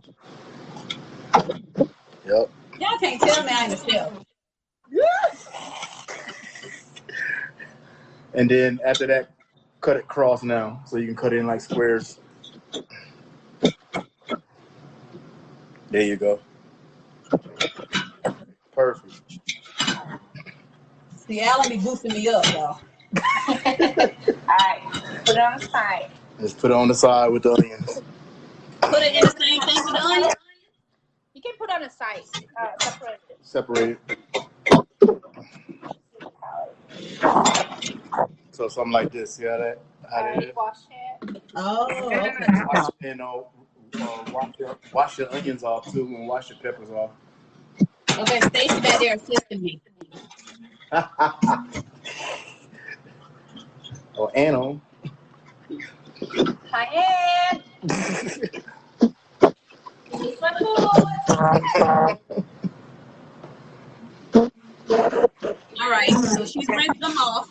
Yep. 2.25 2.49
Y'all 2.79 2.97
can't 2.99 3.21
tell 3.21 3.43
me 3.43 3.49
I 3.51 3.65
ain't 3.65 3.79
chef. 3.89 4.11
And 8.33 8.49
then 8.49 8.79
after 8.85 9.07
that, 9.07 9.31
cut 9.81 9.97
it 9.97 10.07
cross 10.07 10.43
now, 10.43 10.81
so 10.85 10.97
you 10.97 11.07
can 11.07 11.15
cut 11.15 11.33
it 11.33 11.37
in 11.37 11.47
like 11.47 11.61
squares. 11.61 12.19
There 15.89 16.01
you 16.01 16.17
go. 16.17 16.39
Perfect. 18.73 19.21
See, 21.15 21.41
Alan 21.41 21.69
be 21.69 21.77
boosting 21.77 22.13
me 22.13 22.27
up, 22.27 22.45
y'all. 22.53 22.79
Alright, 23.49 24.81
put 25.25 25.35
it 25.35 25.41
on 25.41 25.59
the 25.59 25.67
side. 25.67 26.09
Just 26.39 26.57
put 26.59 26.71
it 26.71 26.77
on 26.77 26.87
the 26.87 26.95
side 26.95 27.29
with 27.31 27.43
the 27.43 27.53
onions. 27.53 28.01
Put 28.81 29.01
it 29.01 29.15
in 29.15 29.23
the 29.23 29.31
same 29.31 29.61
thing 29.61 29.75
with 29.83 29.93
the 29.93 30.01
onion. 30.01 30.31
You 31.33 31.41
can 31.41 31.53
put 31.57 31.69
on 31.71 31.81
the 31.81 31.89
side, 31.89 32.23
uh, 32.59 32.67
separate 32.79 33.19
it. 33.29 33.37
Separate 33.41 33.89
it. 33.89 33.99
So 38.59 38.67
something 38.67 38.91
like 38.91 39.11
this. 39.13 39.35
See 39.35 39.45
how 39.45 39.57
that? 39.57 39.79
How 40.11 40.21
that 40.21 40.31
Alright, 40.31 40.49
is? 40.49 40.53
wash 40.53 40.75
it. 40.91 41.41
Oh, 41.55 42.11
okay. 42.11 42.45
Wash, 42.73 42.89
you 43.01 43.15
know, 43.15 43.47
uh, 44.01 44.23
wash, 44.33 44.53
your, 44.59 44.77
wash 44.91 45.17
your 45.17 45.33
onions 45.33 45.63
off 45.63 45.89
too, 45.93 46.01
and 46.01 46.27
wash 46.27 46.49
your 46.49 46.59
peppers 46.59 46.89
off. 46.89 47.11
Okay, 48.17 48.41
Stacy 48.41 48.81
back 48.81 48.99
there 48.99 49.15
assisting 49.15 49.61
me. 49.61 49.79
oh, 54.17 54.27
Anno. 54.35 54.81
Hi, 56.69 56.83
Ann. 57.53 57.63
This 60.19 60.41
one 60.41 60.53
good. 60.59 60.67
All 65.81 65.89
right, 65.89 66.11
so 66.11 66.45
she's 66.45 66.67
rinsed 66.67 66.99
them 66.99 67.17
off. 67.17 67.47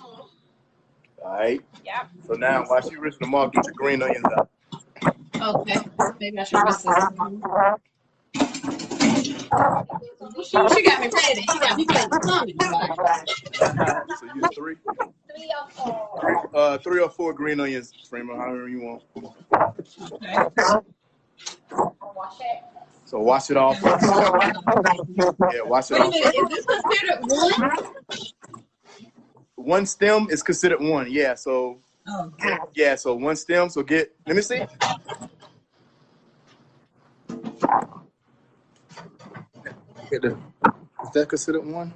All 1.29 1.35
right. 1.35 1.61
Yep. 1.85 2.09
So 2.27 2.33
now, 2.35 2.65
while 2.65 2.81
she 2.81 2.97
rinsing 2.97 3.21
them 3.21 3.35
off, 3.35 3.53
get 3.53 3.67
your 3.67 3.75
green 3.75 4.01
onions 4.03 4.25
out. 4.35 4.49
Okay, 5.37 5.79
maybe 6.19 6.39
I 6.39 6.45
should 6.45 6.63
rinse 6.65 6.83
this. 6.83 6.95
She, 10.49 10.57
she 10.75 10.83
got 10.83 11.01
me 11.01 11.11
ready. 11.13 11.43
She 11.43 11.59
got 11.59 11.77
me. 11.77 11.87
Coming. 11.87 12.55
So 14.19 14.27
use 14.35 14.49
three, 14.55 14.75
Three 15.31 15.53
or 15.53 15.71
four. 15.71 16.51
uh, 16.55 16.79
three 16.79 17.01
or 17.03 17.11
four 17.11 17.33
green 17.35 17.61
onions, 17.61 17.93
Freema, 18.11 18.37
however 18.37 18.69
you 18.69 18.81
want. 18.81 19.03
Okay. 19.17 20.43
Wash 22.17 22.41
it. 22.41 22.63
So 23.05 23.21
wash 23.21 23.51
it 23.51 23.57
off. 23.59 23.79
Yeah, 23.83 25.61
wash 25.63 25.91
it 25.91 25.95
Wait 25.95 26.07
a 26.07 26.11
minute, 26.11 26.35
is 26.35 26.49
this 26.49 26.67
considered 26.67 27.27
one? 27.27 27.71
One 29.59 29.87
stem 29.87 30.29
is 30.31 30.43
considered 30.43 30.81
one. 30.81 31.11
Yeah. 31.11 31.35
So 31.35 31.79
Oh, 32.11 32.33
yeah. 32.75 32.95
So 32.95 33.15
one 33.15 33.37
stem. 33.37 33.69
So 33.69 33.83
get. 33.83 34.15
Let 34.27 34.37
me 34.37 34.43
see. 34.43 34.61
Get 40.11 40.23
the. 40.23 40.39
Is 41.03 41.11
that 41.13 41.29
considered 41.29 41.67
one? 41.67 41.93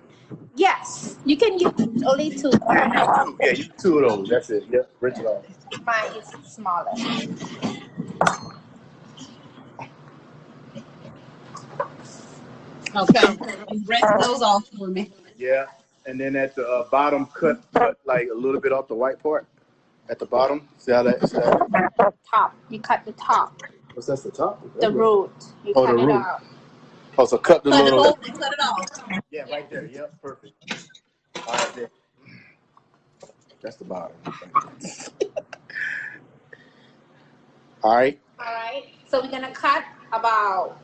Yes, 0.57 1.17
you 1.25 1.37
can 1.37 1.59
use 1.59 1.73
only 2.05 2.31
two. 2.31 2.51
Two. 2.51 2.59
Yeah, 2.69 3.53
you 3.55 3.65
two 3.81 3.99
of 4.01 4.19
those. 4.19 4.29
That's 4.29 4.51
it. 4.51 4.65
Yep. 4.71 4.91
Rinse 5.01 5.19
it 5.19 5.27
off. 5.27 5.45
Mine 5.85 6.17
is 6.17 6.53
smaller. 6.53 6.91
okay. 12.97 13.37
You 13.71 13.83
rinse 13.87 14.27
those 14.27 14.43
off 14.43 14.69
for 14.77 14.89
me. 14.89 15.13
Yeah. 15.37 15.67
And 16.07 16.21
then 16.21 16.35
at 16.37 16.55
the 16.57 16.67
uh, 16.69 16.89
bottom, 16.91 17.27
cut 17.27 17.63
cut 17.75 17.99
like 18.05 18.29
a 18.33 18.37
little 18.37 18.61
bit 18.61 18.73
off 18.73 18.89
the 18.89 18.95
white 18.95 19.23
part. 19.23 19.47
At 20.09 20.19
the 20.19 20.27
bottom. 20.27 20.69
See 20.79 20.93
how 20.93 21.03
that? 21.05 21.27
See 21.29 21.39
that 21.39 21.69
Top. 22.29 22.55
You 22.71 22.81
cut 22.81 23.05
the 23.05 23.13
top, 23.13 23.55
what's 23.95 24.07
that's 24.09 24.23
the 24.23 24.31
top? 24.31 24.63
the 24.81 24.91
root. 24.91 25.31
You 25.65 25.75
Oh, 25.75 25.87
cut 25.87 25.97
the 25.97 26.03
it 26.03 26.07
root. 26.07 26.11
out. 26.11 26.43
Oh, 27.19 27.27
so 27.27 27.39
cut 27.39 27.63
the 27.63 27.71
Cut 27.71 27.87
it 27.87 27.93
little. 27.93 28.01
off 28.01 28.19
and 28.25 28.39
cut 28.39 28.53
it 28.53 28.61
off. 28.61 29.03
Yeah, 29.31 29.45
right 29.51 29.69
there. 29.71 29.87
Yep, 29.87 30.21
perfect. 30.23 30.55
All 31.47 31.55
right, 31.55 31.75
there. 31.75 31.91
That's 33.63 33.77
the 33.77 33.85
bottom. 33.85 34.17
All 37.83 37.95
right. 37.97 38.19
All 38.39 38.47
right. 38.55 38.85
So 39.09 39.23
we're 39.23 39.31
gonna 39.31 39.53
cut 39.53 39.85
about 40.13 40.79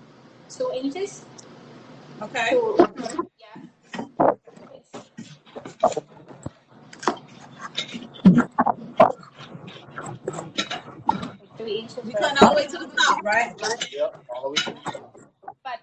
two 0.48 0.70
inches. 0.74 1.24
Okay. 2.22 2.50
To, 2.50 2.76
Three 11.68 11.80
inches. 11.80 12.02
We 12.02 12.12
first. 12.12 12.24
cut 12.24 12.42
all 12.42 12.54
the 12.54 12.56
way 12.56 12.66
to 12.66 12.78
the 12.78 12.86
top, 12.86 13.22
right? 13.22 13.54
Yep. 13.92 14.24
All 14.34 14.42
the 14.42 14.48
way. 14.70 14.80
But 15.62 15.80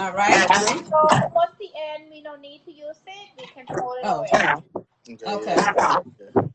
All 0.00 0.12
right. 0.14 0.48
so 0.48 1.08
towards 1.28 1.52
the 1.60 1.68
end, 1.76 2.04
we 2.10 2.22
don't 2.22 2.40
need 2.40 2.62
to 2.64 2.72
use 2.72 2.96
it. 3.06 3.28
We 3.38 3.44
can 3.44 3.66
fold 3.66 3.96
it 3.98 4.06
Oh, 4.06 4.20
away. 4.20 4.30
Okay. 4.32 5.26
Okay. 5.26 5.56
yeah. 5.56 6.00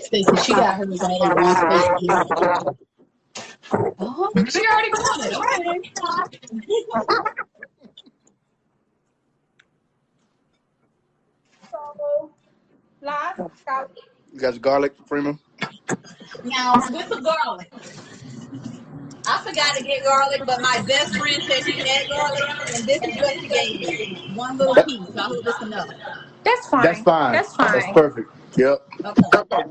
Stacy, 0.02 0.36
she 0.42 0.52
got 0.52 0.74
hers 0.74 1.00
all 1.00 1.22
in 1.22 1.34
one 1.36 1.54
space. 1.54 2.93
Oh, 3.72 4.32
she 4.48 4.60
already 4.66 4.90
got 4.90 5.20
it. 5.20 5.34
Okay. 5.34 5.80
So 11.70 12.30
last 13.02 13.40
garlic. 13.66 13.90
You 14.32 14.40
got 14.40 14.54
your 14.54 14.60
garlic, 14.60 14.94
Freema? 15.08 15.38
Now, 16.44 16.74
with 16.90 17.08
the 17.10 17.20
garlic, 17.20 17.72
I 19.26 19.38
forgot 19.44 19.76
to 19.76 19.84
get 19.84 20.04
garlic, 20.04 20.42
but 20.46 20.60
my 20.60 20.82
best 20.86 21.16
friend 21.16 21.42
said 21.42 21.64
she 21.64 21.72
had 21.86 22.08
garlic, 22.08 22.42
and 22.74 22.86
this 22.86 23.02
is 23.02 23.16
what 23.20 23.40
she 23.40 23.48
gave 23.48 23.80
me. 23.80 24.34
One 24.34 24.58
little 24.58 24.76
piece. 24.76 25.16
I 25.16 25.22
hope 25.22 25.46
it's 25.46 25.62
enough. 25.62 25.88
That's 26.44 26.68
fine. 26.68 26.82
That's 26.84 27.00
fine. 27.02 27.32
That's 27.32 27.56
fine. 27.56 27.72
That's 27.72 27.92
perfect. 27.92 28.30
Yep. 28.56 28.78
Okay. 29.34 29.64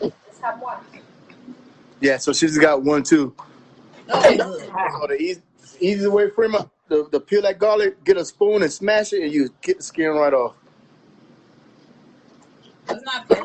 Let's 0.00 0.40
have 0.40 0.60
one. 0.60 0.78
Yeah. 2.04 2.18
So 2.18 2.34
she's 2.34 2.58
got 2.58 2.82
one 2.82 3.02
too. 3.02 3.34
Okay. 4.14 4.36
So 4.36 5.06
the 5.08 5.16
easy, 5.18 5.40
easy 5.80 6.06
way, 6.06 6.28
Freema, 6.28 6.68
to, 6.90 7.08
to 7.10 7.18
peel 7.18 7.40
that 7.42 7.58
garlic, 7.58 8.04
get 8.04 8.18
a 8.18 8.24
spoon 8.26 8.62
and 8.62 8.70
smash 8.70 9.14
it, 9.14 9.22
and 9.22 9.32
you 9.32 9.48
get 9.62 9.78
the 9.78 9.82
skin 9.82 10.10
right 10.10 10.34
off. 10.34 10.54
It's 12.90 13.02
not 13.04 13.26
good. 13.26 13.42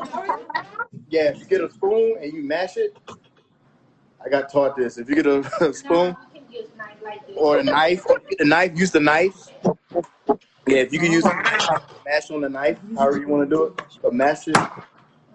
Yeah, 1.08 1.30
if 1.30 1.38
you 1.38 1.46
get 1.46 1.62
a 1.62 1.70
spoon 1.70 2.18
and 2.20 2.30
you 2.34 2.42
mash 2.42 2.76
it, 2.76 2.94
I 4.22 4.28
got 4.28 4.52
taught 4.52 4.76
this. 4.76 4.98
If 4.98 5.08
you 5.08 5.14
get 5.14 5.26
a, 5.26 5.38
a 5.64 5.72
spoon 5.72 6.14
you 6.34 6.64
can 6.68 6.76
knife 6.76 6.96
like 7.02 7.20
or 7.36 7.58
a 7.60 7.64
knife, 7.64 8.04
get 8.28 8.38
the 8.40 8.44
knife, 8.44 8.78
use 8.78 8.90
the 8.90 9.00
knife. 9.00 9.48
Yeah, 10.66 10.82
if 10.82 10.92
you 10.92 10.98
can 10.98 11.10
use 11.12 11.24
mash 12.04 12.30
on 12.30 12.42
the 12.42 12.50
knife, 12.50 12.78
however 12.94 13.18
you 13.20 13.28
want 13.28 13.48
to 13.48 13.56
do 13.56 13.64
it, 13.64 13.82
but 14.02 14.12
mash 14.12 14.48
it. 14.48 14.56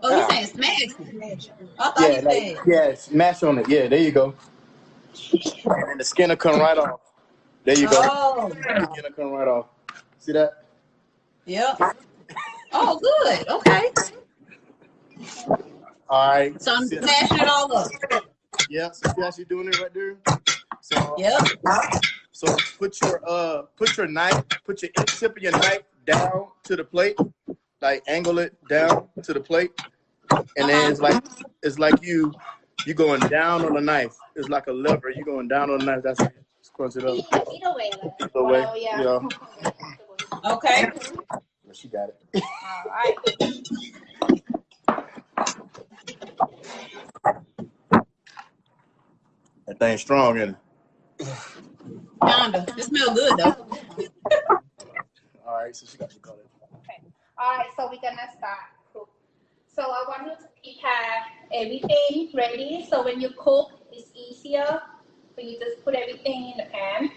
Oh, 0.07 0.15
you 0.29 0.29
saying 0.29 0.47
smash? 0.47 1.49
I 1.79 1.91
thought 1.91 1.99
Yeah, 1.99 2.07
you 2.07 2.21
like, 2.21 2.33
said. 2.33 2.57
yeah, 2.67 2.95
mash 3.17 3.43
on 3.43 3.57
it. 3.59 3.69
Yeah, 3.69 3.87
there 3.87 3.99
you 3.99 4.11
go. 4.11 4.33
And 5.33 5.89
then 5.89 5.97
the 5.97 6.03
skin 6.03 6.29
will 6.29 6.35
come 6.37 6.59
right 6.59 6.77
off. 6.77 6.99
There 7.63 7.77
you 7.77 7.89
go. 7.89 7.99
Oh, 8.03 8.49
The 8.49 8.87
skin 8.91 9.03
will 9.03 9.11
come 9.15 9.31
right 9.31 9.47
off. 9.47 9.67
See 10.19 10.31
that? 10.33 10.63
yep. 11.45 11.79
Oh, 12.71 12.99
good. 12.99 13.47
Okay. 13.49 13.89
All 16.09 16.29
right. 16.29 16.61
So 16.61 16.75
I'm 16.75 16.85
See- 16.87 16.97
smashing 16.99 17.39
it 17.39 17.47
all 17.47 17.75
up. 17.75 17.91
Yeah, 18.69 18.91
so 18.91 19.09
see 19.15 19.21
how 19.21 19.31
she's 19.31 19.45
doing 19.47 19.67
it 19.67 19.79
right 19.79 19.93
there? 19.93 20.17
So, 20.81 21.15
Yep. 21.17 21.41
so 22.31 22.55
put 22.77 22.99
your 23.01 23.21
uh 23.27 23.63
put 23.75 23.97
your 23.97 24.07
knife, 24.07 24.43
put 24.65 24.81
your 24.83 24.91
tip 25.07 25.37
of 25.37 25.41
your 25.43 25.51
knife 25.51 25.81
down 26.05 26.47
to 26.63 26.75
the 26.75 26.83
plate, 26.83 27.17
like 27.81 28.03
angle 28.07 28.39
it 28.39 28.53
down 28.67 29.07
to 29.23 29.33
the 29.33 29.39
plate, 29.39 29.71
and 30.57 30.69
then 30.69 30.91
it's 30.91 31.01
like 31.01 31.23
it's 31.63 31.79
like 31.79 32.01
you 32.03 32.33
you 32.85 32.93
going 32.93 33.19
down 33.21 33.65
on 33.65 33.75
a 33.77 33.81
knife. 33.81 34.15
It's 34.35 34.49
like 34.49 34.67
a 34.67 34.71
lever. 34.71 35.09
You 35.09 35.23
going 35.25 35.47
down 35.47 35.69
on 35.69 35.81
a 35.81 35.85
knife. 35.85 36.01
That's 36.03 36.21
it. 36.21 36.31
Scrunch 36.61 36.95
it 36.95 37.05
up. 37.05 37.15
Either, 37.33 37.51
either 37.53 37.75
way. 37.75 37.91
Like, 38.03 38.13
Either 38.21 38.43
way. 38.43 38.51
well, 38.61 38.77
yeah. 38.77 39.01
Yeah. 39.01 40.51
Okay. 40.51 40.91
She 41.73 41.87
got 41.89 42.09
it. 42.09 42.43
All 42.43 42.91
right. 42.91 43.15
That 49.67 49.79
thing's 49.79 50.01
strong, 50.01 50.37
isn't 50.37 50.55
it? 51.19 51.27
Kinda. 52.23 52.65
It 52.77 52.83
smells 52.83 53.17
good 53.19 53.37
though. 53.39 53.67
All 55.47 55.55
right, 55.55 55.75
so 55.75 55.85
she 55.87 55.97
got 55.97 56.09
the 56.11 56.19
color. 56.19 56.37
Okay. 56.75 57.01
All 57.37 57.57
right, 57.57 57.67
so 57.75 57.85
we're 57.89 57.99
gonna 58.01 58.29
start. 58.37 58.74
So 59.75 59.81
I 59.81 60.05
want 60.07 60.27
you 60.27 60.31
to 60.31 60.47
keep 60.63 60.77
have 60.81 61.23
everything 61.53 62.31
ready. 62.33 62.87
So 62.89 63.03
when 63.03 63.19
you 63.19 63.31
cook, 63.37 63.71
it's 63.91 64.09
easier. 64.15 64.79
So 65.35 65.41
you 65.41 65.59
just 65.59 65.83
put 65.83 65.95
everything 65.95 66.53
in 66.53 66.57
the 66.57 66.71
pan, 66.71 67.11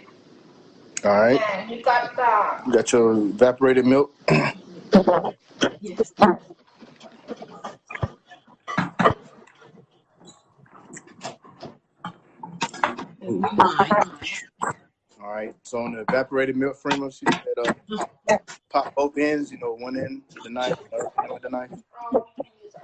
All 1.04 1.16
right. 1.20 1.40
and 1.40 1.70
you 1.70 1.80
got 1.84 2.16
the 2.16 2.66
You 2.66 2.72
got 2.72 2.92
your 2.92 3.12
evaporated 3.12 3.86
milk. 3.86 4.12
Yes. 5.80 6.12
All 15.22 15.30
right. 15.30 15.54
So 15.62 15.78
on 15.78 15.92
the 15.92 16.00
evaporated 16.00 16.56
milk 16.56 16.76
Freema, 16.76 17.12
she 17.12 17.26
said 17.26 17.70
uh, 18.28 18.38
pop 18.68 18.92
both 18.96 19.16
ends. 19.16 19.52
You 19.52 19.58
know, 19.58 19.74
one 19.74 19.96
end 19.96 20.22
with 20.34 20.42
the 20.42 20.50
knife, 20.50 20.74
the 20.90 20.96
other 20.96 21.08
end 21.22 21.32
with 21.34 21.42
the 21.42 21.50
knife. 21.50 21.70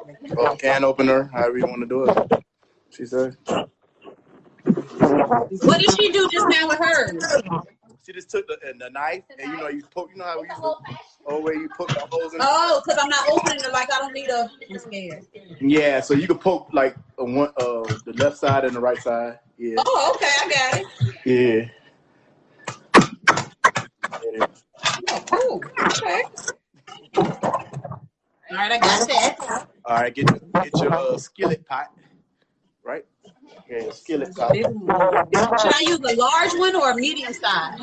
Use 0.08 0.32
open. 0.32 0.38
Or 0.38 0.56
can 0.56 0.84
opener, 0.84 1.24
however 1.32 1.58
you 1.58 1.66
want 1.66 1.80
to 1.80 1.86
do 1.86 2.04
it. 2.04 2.44
She 2.90 3.06
said. 3.06 3.36
What 5.62 5.80
did 5.80 5.90
she 5.98 6.12
do 6.12 6.28
just 6.30 6.46
now 6.48 6.68
with 6.68 6.78
hers? 6.78 7.24
She 8.04 8.12
just 8.12 8.30
took 8.30 8.46
the, 8.46 8.58
the 8.78 8.90
knife 8.90 9.24
and 9.38 9.50
you 9.50 9.58
know 9.58 9.68
you 9.68 9.82
poke. 9.94 10.10
You 10.12 10.18
know 10.18 10.24
how 10.24 10.40
we 10.40 10.48
It's 10.48 10.58
used 10.58 10.62
to. 10.62 10.74
Oh, 11.26 11.40
where 11.40 11.54
you 11.54 11.70
poke 11.70 11.88
the 11.88 12.00
holes 12.10 12.34
in. 12.34 12.40
Oh, 12.42 12.82
because 12.84 13.00
I'm 13.02 13.08
not 13.08 13.26
opening 13.30 13.60
it 13.64 13.72
like 13.72 13.90
I 13.92 13.98
don't 13.98 14.12
need 14.12 14.28
a. 14.28 14.50
I'm 14.70 14.78
scared. 14.78 15.26
Yeah, 15.60 16.00
so 16.00 16.12
you 16.12 16.26
can 16.26 16.38
poke 16.38 16.68
like 16.72 16.96
a 17.18 17.24
one, 17.24 17.48
uh, 17.56 17.82
the 18.04 18.12
left 18.16 18.36
side 18.36 18.64
and 18.66 18.76
the 18.76 18.80
right 18.80 19.00
side. 19.00 19.38
Yeah, 19.56 19.76
Oh, 19.78 20.12
okay, 20.16 20.26
I 20.26 20.48
got 20.48 20.76
it. 20.76 20.86
yeah. 21.24 21.68
Yeah. 24.38 24.46
Oh, 25.10 25.24
cool. 25.30 25.64
Okay. 25.86 26.22
All 28.50 28.56
right, 28.56 28.72
I 28.72 28.78
got 28.78 29.08
that. 29.08 29.66
All 29.86 29.96
right, 29.96 30.14
get 30.14 30.26
get 30.54 30.80
your 30.80 30.94
uh, 30.94 31.18
skillet 31.18 31.66
pot, 31.66 31.92
right? 32.82 33.04
Yeah, 33.70 33.90
skillet 33.90 34.34
pot, 34.34 34.54
Should 34.54 34.66
I 34.66 35.84
use 35.86 35.98
a 35.98 36.16
large 36.16 36.52
one 36.54 36.74
or 36.74 36.90
a 36.90 36.96
medium 36.96 37.34
size? 37.34 37.78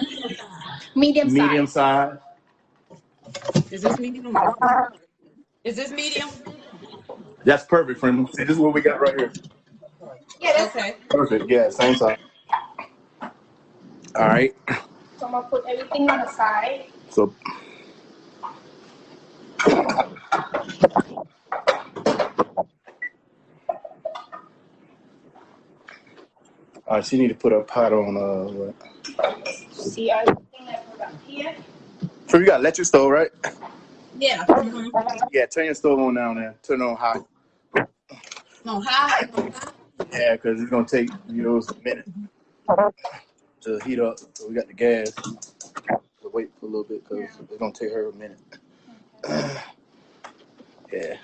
Medium 0.95 1.29
size. 1.29 1.37
medium 1.37 1.67
size. 1.67 2.17
Is 3.69 3.83
this 3.83 3.99
medium? 3.99 4.35
Is 5.63 5.75
this 5.75 5.91
medium? 5.91 6.29
That's 7.43 7.65
perfect, 7.65 7.99
friend. 7.99 8.27
See, 8.35 8.43
this 8.43 8.55
is 8.55 8.59
what 8.59 8.73
we 8.73 8.81
got 8.81 8.99
right 8.99 9.19
here. 9.19 9.31
Yeah, 10.39 10.53
that's 10.57 10.75
Okay. 10.75 10.95
Perfect. 11.09 11.49
Yeah, 11.49 11.69
same 11.69 11.95
size. 11.95 12.17
All 13.21 14.27
right. 14.27 14.55
So 15.19 15.27
I'm 15.27 15.31
gonna 15.33 15.47
put 15.47 15.65
everything 15.69 16.09
on 16.09 16.19
the 16.19 16.31
side. 16.31 16.85
So. 17.11 17.33
All 26.91 26.97
right, 26.97 27.05
she 27.05 27.17
need 27.17 27.29
to 27.29 27.35
put 27.35 27.53
her 27.53 27.61
pot 27.61 27.93
on. 27.93 28.17
Uh, 28.17 28.51
what? 28.51 28.75
See 29.71 30.11
everything 30.11 30.35
I 30.59 30.75
put 30.75 30.99
up 30.99 31.13
here. 31.25 31.55
So 32.27 32.37
you 32.37 32.45
got 32.45 32.59
electric 32.59 32.85
stove, 32.85 33.11
right? 33.11 33.29
Yeah. 34.19 34.43
Mhm. 34.45 35.29
Yeah, 35.31 35.45
turn 35.45 35.67
your 35.67 35.73
stove 35.73 35.99
on 35.99 36.15
down 36.15 36.35
there. 36.35 36.53
Turn 36.61 36.81
it 36.81 36.83
on 36.83 36.97
high. 36.97 37.19
On 38.65 38.81
high. 38.85 39.29
Yeah, 40.11 40.33
because 40.33 40.59
it's 40.61 40.69
gonna 40.69 40.85
take 40.85 41.09
you 41.29 41.43
know 41.43 41.59
a 41.61 41.75
minute 41.81 42.09
to 43.61 43.79
heat 43.85 44.01
up. 44.01 44.19
So 44.33 44.49
we 44.49 44.55
got 44.55 44.67
the 44.67 44.73
gas. 44.73 45.13
So 46.21 46.29
wait 46.33 46.49
for 46.59 46.65
a 46.65 46.69
little 46.69 46.83
bit 46.83 47.05
because 47.07 47.39
it's 47.39 47.57
gonna 47.57 47.71
take 47.71 47.93
her 47.93 48.09
a 48.09 48.13
minute. 48.15 48.39
yeah. 50.91 51.15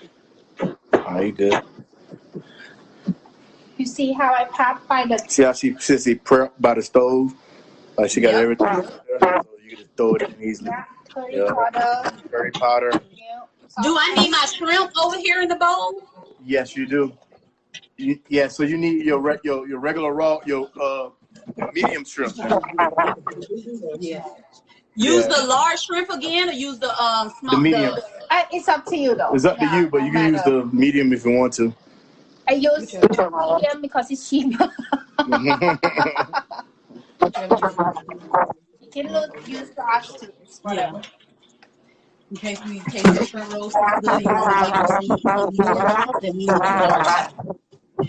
All 0.94 1.00
right, 1.12 1.26
you 1.26 1.32
good. 1.32 1.62
You 3.78 3.86
see 3.86 4.12
how 4.12 4.34
I 4.34 4.44
pop 4.44 4.86
by 4.88 5.06
the 5.06 5.18
See 5.28 5.44
how 5.44 5.52
she 5.52 5.74
sits 5.78 6.04
she 6.04 6.16
prep 6.16 6.52
by 6.60 6.74
the 6.74 6.82
stove? 6.82 7.32
Like 7.96 8.10
she 8.10 8.20
got 8.20 8.32
Yep. 8.34 8.42
everything 8.42 8.66
there, 8.66 8.82
so 9.20 9.50
you 9.62 9.70
can 9.70 9.78
just 9.78 9.96
throw 9.96 10.14
it 10.16 10.22
in 10.22 10.42
easily. 10.42 10.70
yeah, 10.70 10.84
curry 11.14 11.36
Yeah. 11.36 11.52
powder. 11.52 12.18
Curry 12.30 12.50
powder. 12.52 12.90
Yeah. 13.14 13.82
Do 13.84 13.96
I 13.96 14.14
need 14.16 14.30
my 14.30 14.44
shrimp 14.46 14.90
over 15.00 15.16
here 15.16 15.42
in 15.42 15.48
the 15.48 15.56
bowl? 15.56 16.02
Yes, 16.44 16.76
you 16.76 16.86
do. 16.86 17.12
You, 17.96 18.18
yeah, 18.28 18.48
so 18.48 18.64
you 18.64 18.76
need 18.76 19.04
your 19.04 19.20
re- 19.20 19.38
your 19.44 19.68
your 19.68 19.78
regular 19.78 20.12
raw 20.12 20.38
your 20.44 20.68
uh 20.80 21.10
medium 21.72 22.04
shrimp. 22.04 22.36
Yeah. 24.00 24.24
Use 24.96 25.26
Yeah. 25.26 25.34
the 25.36 25.46
large 25.46 25.80
shrimp 25.80 26.10
again, 26.10 26.48
or 26.48 26.52
use 26.52 26.78
the 26.80 26.90
um 27.00 27.32
small. 27.38 27.54
The 27.56 27.60
medium. 27.60 27.94
Uh, 28.30 28.42
it's 28.52 28.68
up 28.68 28.84
to 28.86 28.96
you 28.96 29.14
though. 29.14 29.32
It's 29.34 29.44
up 29.44 29.58
to 29.58 29.66
you, 29.76 29.88
but 29.88 30.02
you 30.02 30.10
can 30.10 30.34
use 30.34 30.42
the 30.42 30.64
medium 30.72 31.12
if 31.12 31.24
you 31.24 31.32
want 31.32 31.52
to. 31.54 31.72
I 32.48 32.54
use 32.54 32.94
medium 32.94 33.82
because 33.82 34.10
it's 34.10 34.28
cheap. 34.28 34.52
you 34.52 34.58
can 38.90 39.12
look, 39.12 39.46
use 39.46 39.70
large 39.76 40.08
too. 40.14 40.32
It's 40.42 40.60
whatever. 40.62 41.02
In 42.30 42.36
case 42.36 42.58
we 42.64 42.80
take 42.80 43.02
the 43.02 43.24
shrimp 43.26 43.52
roast 43.52 43.76
is 43.76 44.08
good, 44.08 44.20
you 44.20 44.26
want 44.28 44.88
to 44.88 45.06
eat 45.14 45.24
more, 45.24 46.20
then 46.20 46.36
we 46.36 46.46
need 46.46 46.48
large. 46.48 47.32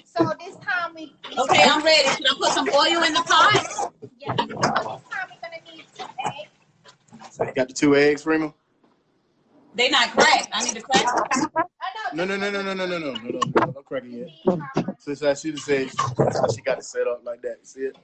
So 0.05 0.33
this 0.39 0.55
time 0.57 0.93
we 0.95 1.13
Okay, 1.37 1.63
I'm 1.63 1.83
ready. 1.83 2.07
Should 2.09 2.27
I 2.27 2.33
put 2.37 2.51
some 2.51 2.69
oil 2.69 3.03
in 3.03 3.13
the 3.13 3.23
pot? 3.25 3.91
yeah. 4.19 4.35
So 4.37 4.45
this 4.45 4.61
time 4.63 5.27
we're 5.29 5.41
gonna 5.41 5.61
need 5.65 5.85
two 5.95 6.05
eggs. 6.25 7.35
so 7.35 7.43
you 7.43 7.53
got 7.53 7.67
the 7.67 7.73
two 7.73 7.95
eggs, 7.97 8.25
Remo? 8.25 8.53
They 9.79 9.89
not 9.89 10.09
cracked. 10.09 10.49
I 10.51 10.65
need 10.65 10.75
to 10.75 10.81
crack. 10.81 11.05
them. 11.05 11.47
No, 12.11 12.25
no, 12.25 12.35
no, 12.35 12.51
no, 12.51 12.61
no, 12.61 12.73
no, 12.73 12.85
no, 12.85 12.99
no, 12.99 13.13
no, 13.13 13.13
no, 13.13 13.39
no, 13.39 13.71
no 13.73 13.81
crack 13.81 14.03
it 14.03 14.11
yet. 14.11 14.29
So 14.99 15.11
it's 15.11 15.21
like 15.21 15.37
she 15.37 15.51
just 15.53 15.63
said, 15.63 15.87
that's 16.17 16.37
how 16.37 16.47
she 16.49 16.59
got 16.59 16.79
it 16.79 16.83
set 16.83 17.07
up 17.07 17.21
like 17.23 17.41
that. 17.43 17.65
See 17.65 17.83
it? 17.83 17.97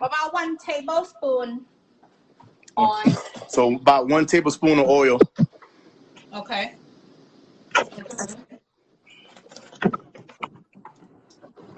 About 0.00 0.34
one 0.34 0.58
tablespoon 0.58 1.64
on 2.76 3.16
So 3.48 3.76
about 3.76 4.08
one 4.08 4.26
tablespoon 4.26 4.80
of 4.80 4.88
oil. 4.88 5.20
Okay. 6.34 6.74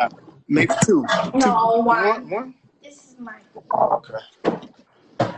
Uh, 0.01 0.09
maybe 0.49 0.73
two. 0.87 1.05
no 1.35 1.83
one. 1.85 2.07
One? 2.07 2.31
One? 2.31 2.55
This 2.83 2.95
is 2.95 3.17
my 3.19 3.35
Okay. 3.75 4.15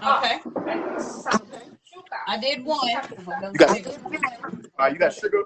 Okay. 0.04 0.40
Oh, 0.46 0.98
some 0.98 1.40
sugar. 1.40 1.73
I 2.26 2.38
did 2.38 2.64
one. 2.64 2.80
You 3.52 3.58
got, 3.58 3.70
all 4.78 4.86
right, 4.86 4.92
you 4.92 4.98
got 4.98 5.14
sugar? 5.14 5.44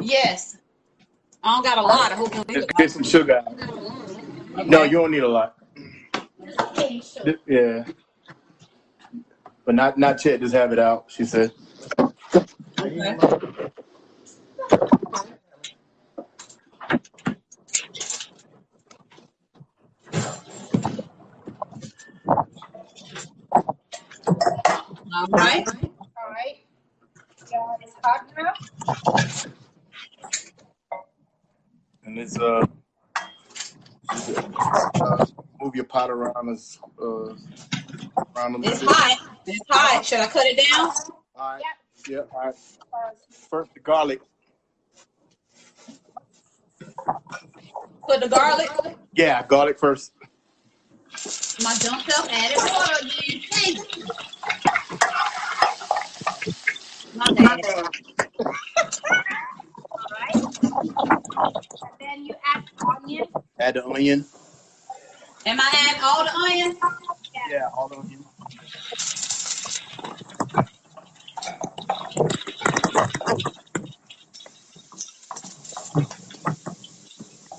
Yes. 0.00 0.58
I 1.42 1.54
don't 1.56 1.64
got 1.64 1.78
a 1.78 1.82
lot. 1.82 2.12
I 2.12 2.16
hope 2.16 2.34
you 2.34 2.36
don't 2.38 2.48
need 2.48 2.56
Let's 2.58 2.66
get 2.78 2.90
some 2.92 3.04
sugar 3.04 3.38
out. 3.38 3.60
No, 4.66 4.84
you 4.84 4.92
don't 4.98 5.10
need 5.12 5.22
a 5.24 5.28
lot. 5.28 5.56
Cane 6.74 7.02
sugar. 7.02 7.26
Th- 7.26 7.40
Yeah. 7.48 7.84
But 9.66 9.74
not 9.76 9.98
not 9.98 10.24
yet. 10.24 10.40
Just 10.40 10.54
have 10.54 10.72
it 10.72 10.78
out. 10.80 11.06
She 11.08 11.24
said. 11.24 11.52
Okay. 12.80 13.18
All 25.16 25.26
right. 25.28 25.64
All 25.68 26.30
right. 26.30 26.64
Yeah, 27.52 27.74
it's 27.80 27.94
hot 28.02 28.26
now. 28.36 28.52
And 32.04 32.18
it's 32.18 32.36
uh, 32.36 32.66
uh, 35.00 35.26
move 35.60 35.76
your 35.76 35.84
pot 35.84 36.10
around 36.10 36.48
us 36.48 36.80
uh 37.00 37.34
around 38.36 38.64
It's 38.64 38.82
hot. 38.82 39.18
It's 39.46 39.60
hot. 39.70 40.04
Should 40.04 40.20
I 40.20 40.26
cut 40.26 40.46
it 40.46 40.68
down? 40.68 40.90
All 41.36 41.54
right. 41.54 41.62
Yeah. 42.08 42.18
All 42.32 42.46
right. 42.46 42.54
First, 42.54 43.48
First 43.50 43.74
the 43.74 43.80
garlic. 43.80 44.20
Put 48.08 48.20
the 48.20 48.28
garlic. 48.28 48.68
Yeah, 49.14 49.46
garlic 49.46 49.78
first. 49.78 50.12
My 51.62 51.74
dumb 51.78 52.00
self 52.00 52.28
added 52.30 52.58
water 52.58 52.94
again. 53.02 53.42
Thank 53.50 53.96
you. 53.96 54.04
My 57.14 57.32
bad. 57.32 57.64
All 59.90 60.00
right. 60.10 60.44
Then 62.00 62.26
you 62.26 62.34
add 62.44 62.64
the 62.78 62.86
onion. 62.86 63.26
Add 63.58 63.74
the 63.74 63.86
onion. 63.86 64.26
Am 65.46 65.60
I 65.60 65.70
adding 65.88 66.02
all 66.04 66.24
the 66.24 66.34
onion? 66.34 66.78
Yeah, 67.34 67.40
yeah 67.50 67.68
all 67.76 67.88
the 67.88 67.96
onion. 67.96 68.24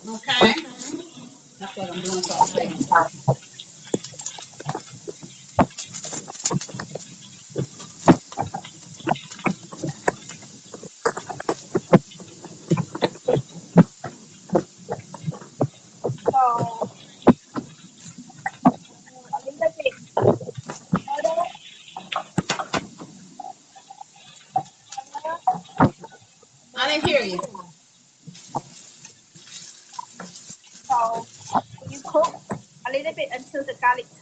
Okay. 0.08 0.56
That's 1.60 1.78
what 1.78 1.92
I'm 1.92 2.02
doing. 2.02 2.24
So 2.24 3.25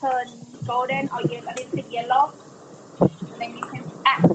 turn 0.03 0.27
golden 0.67 1.09
or 1.09 1.21
ye- 1.21 1.37
a 1.37 1.53
little 1.55 1.71
bit 1.75 1.85
yellow. 1.89 2.33
Then 3.39 3.57
you 3.57 3.63
can 3.71 3.83
add 4.05 4.29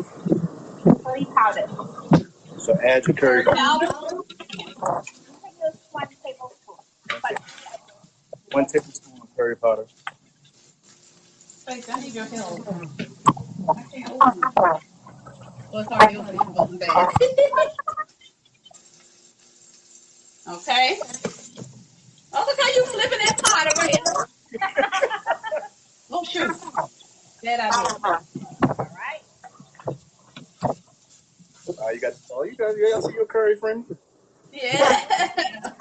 curry 1.05 1.27
powder. 1.37 1.67
So 2.59 2.75
add 2.85 3.07
your 3.07 3.17
curry. 3.17 3.45
Powder. 3.45 3.87
You 3.87 4.25
can 4.49 5.53
use 5.63 5.77
one 5.93 6.09
tablespoon. 6.25 6.77
But 7.23 7.41
One 8.53 8.67
tablespoon 8.67 9.21
of 9.23 9.37
curry 9.37 9.57
powder. 9.57 9.87
Faith, 11.67 11.89
I 11.93 12.01
need 12.01 12.15
your 12.15 12.25
help. 12.25 12.67
I 13.77 13.83
can't 13.93 14.11
open 14.11 14.39
it. 14.39 14.55
Oh, 15.71 15.81
it's 15.81 15.91
already 15.91 16.17
open. 16.17 16.35
It's 16.35 16.45
going 16.45 16.79
bad. 16.79 17.09
okay. 20.49 20.99
Oh, 22.33 22.45
look 22.47 22.59
how 22.61 22.69
you 22.69 22.87
flipping 22.87 23.19
that 23.19 23.37
pot 23.43 23.67
around. 23.77 24.29
oh, 26.11 26.25
shoot. 26.25 26.57
That 27.43 27.61
I 27.61 27.71
did. 27.71 28.03
all 28.05 28.79
right. 28.79 29.23
Uh, 31.69 31.89
you 31.91 32.01
got. 32.01 32.15
You 32.79 32.93
got. 32.93 33.03
See 33.03 33.15
your 33.15 33.27
curry, 33.27 33.57
friend. 33.57 33.85
Yeah. 34.53 35.31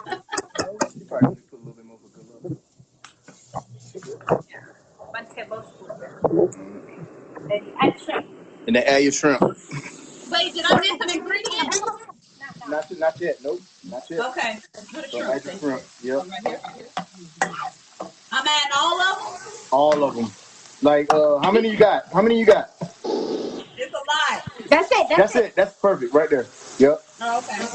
You 0.07 1.05
probably 1.07 1.29
need 1.29 1.49
put 1.51 1.59
a 1.59 1.63
little 1.63 1.73
bit 1.73 1.85
more 1.85 1.97
for 2.01 2.09
good 2.09 2.27
luck. 2.33 2.57
One 5.11 5.25
tablespoon. 5.27 5.91
Then 7.47 7.65
you 7.65 7.73
add 7.79 8.01
shrimp. 8.01 8.25
And 8.65 8.75
then 8.75 8.83
add 8.87 9.03
your 9.03 9.11
shrimp. 9.11 9.41
Wait, 9.41 10.53
did 10.55 10.65
I 10.67 10.79
miss 10.79 10.91
an 10.99 11.11
ingredient? 11.11 11.75
No, 11.75 11.85
no. 12.65 12.67
Not 12.67 12.97
not 12.97 13.21
yet. 13.21 13.43
Nope. 13.43 13.61
Not 13.87 14.09
yet. 14.09 14.19
Okay. 14.19 14.57
Put 14.91 15.05
a 15.05 15.09
So 15.11 15.17
shrimp. 15.19 15.35
add 15.35 15.45
your 15.45 15.57
shrimp. 15.59 15.83
Yep. 16.01 16.27
Right 16.27 16.47
here. 16.47 16.87
I'm 18.31 18.47
adding 18.47 18.71
all 18.75 19.01
of 19.01 19.17
them. 19.19 19.51
All 19.71 20.03
of 20.03 20.15
them. 20.15 20.31
Like, 20.81 21.13
uh, 21.13 21.37
how 21.39 21.51
many 21.51 21.69
you 21.69 21.77
got? 21.77 22.11
How 22.11 22.23
many 22.23 22.39
you 22.39 22.45
got? 22.47 22.71
It's 22.81 23.05
a 23.05 23.97
lot. 23.97 24.43
That's 24.67 24.91
it. 24.91 25.07
That's, 25.09 25.33
That's 25.33 25.35
it. 25.35 25.55
That's 25.55 25.79
perfect 25.79 26.13
right 26.15 26.29
there. 26.29 26.47
Yep. 26.79 27.03
Oh, 27.21 27.39
okay. 27.39 27.67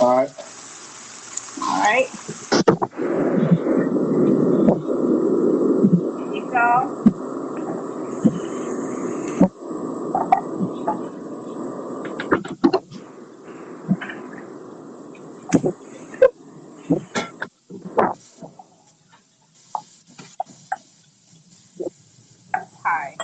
All 0.00 0.16
right. 0.16 0.30
All 1.62 1.80
right. 1.80 2.10
There 6.16 6.34
you 6.34 6.44
go. 6.50 6.92
Hi. 22.84 23.16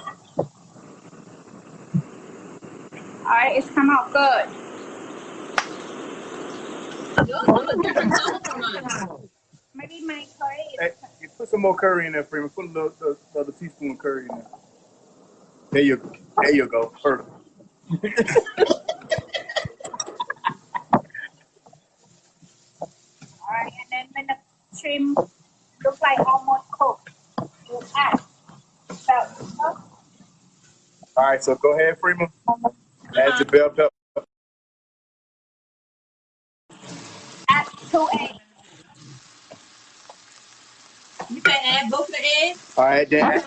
All 3.12 3.24
right, 3.24 3.56
it's 3.56 3.70
come 3.70 3.90
out 3.90 4.12
good. 4.12 4.48
Yours 7.28 7.48
look 7.48 7.82
different 7.82 8.12
color 8.12 8.40
from 8.44 8.62
mine. 8.72 9.30
Maybe 9.74 10.02
my 10.04 10.26
curry 10.38 10.58
is 10.74 10.80
Hey, 10.80 10.92
you 11.22 11.28
put 11.38 11.48
some 11.48 11.61
more 11.72 11.78
curry 11.78 12.06
in 12.06 12.12
there, 12.12 12.24
Freema. 12.24 12.54
Put 12.54 12.66
a 12.66 12.68
little, 12.68 12.90
the, 13.00 13.16
the 13.32 13.40
other 13.40 13.52
teaspoon 13.52 13.92
of 13.92 13.98
curry 13.98 14.22
in 14.22 14.28
there. 14.28 14.46
There 15.70 15.82
you, 15.82 16.12
there 16.42 16.54
you 16.54 16.66
go. 16.66 16.92
Perfect. 17.02 17.30
All 23.40 23.48
right, 23.50 23.72
and 23.72 23.90
then 23.90 24.06
when 24.14 24.26
the 24.26 24.36
shrimp 24.78 25.18
look 25.84 26.00
like 26.00 26.20
almost 26.26 26.70
cooked, 26.72 27.10
you 27.68 27.80
add 27.96 28.20
pepper, 29.06 29.82
All 31.16 31.24
right. 31.24 31.42
So 31.42 31.54
go 31.56 31.74
ahead, 31.74 31.98
Freema. 32.00 32.30
Add 33.16 33.38
your 33.38 33.46
bell 33.46 33.70
pepper. 33.70 34.26
add 37.48 37.66
two 37.90 38.08
eggs. 38.20 38.38
You 41.30 41.40
can 41.40 41.56
add 41.64 41.90
both 41.90 42.01
the 42.12 42.46
eggs. 42.46 42.72
All 42.76 42.84
right, 42.84 43.08
then. 43.08 43.24
add- 43.24 43.46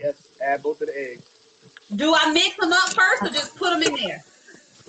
Yes. 0.00 0.14
Add 0.40 0.62
both 0.62 0.80
of 0.80 0.86
the 0.88 0.96
eggs. 0.98 1.22
Do 1.96 2.14
I 2.14 2.32
mix 2.32 2.56
them 2.56 2.72
up 2.72 2.92
first 2.92 3.22
or 3.22 3.30
just 3.30 3.56
put 3.56 3.70
them 3.70 3.82
in 3.82 3.94
there? 4.06 4.24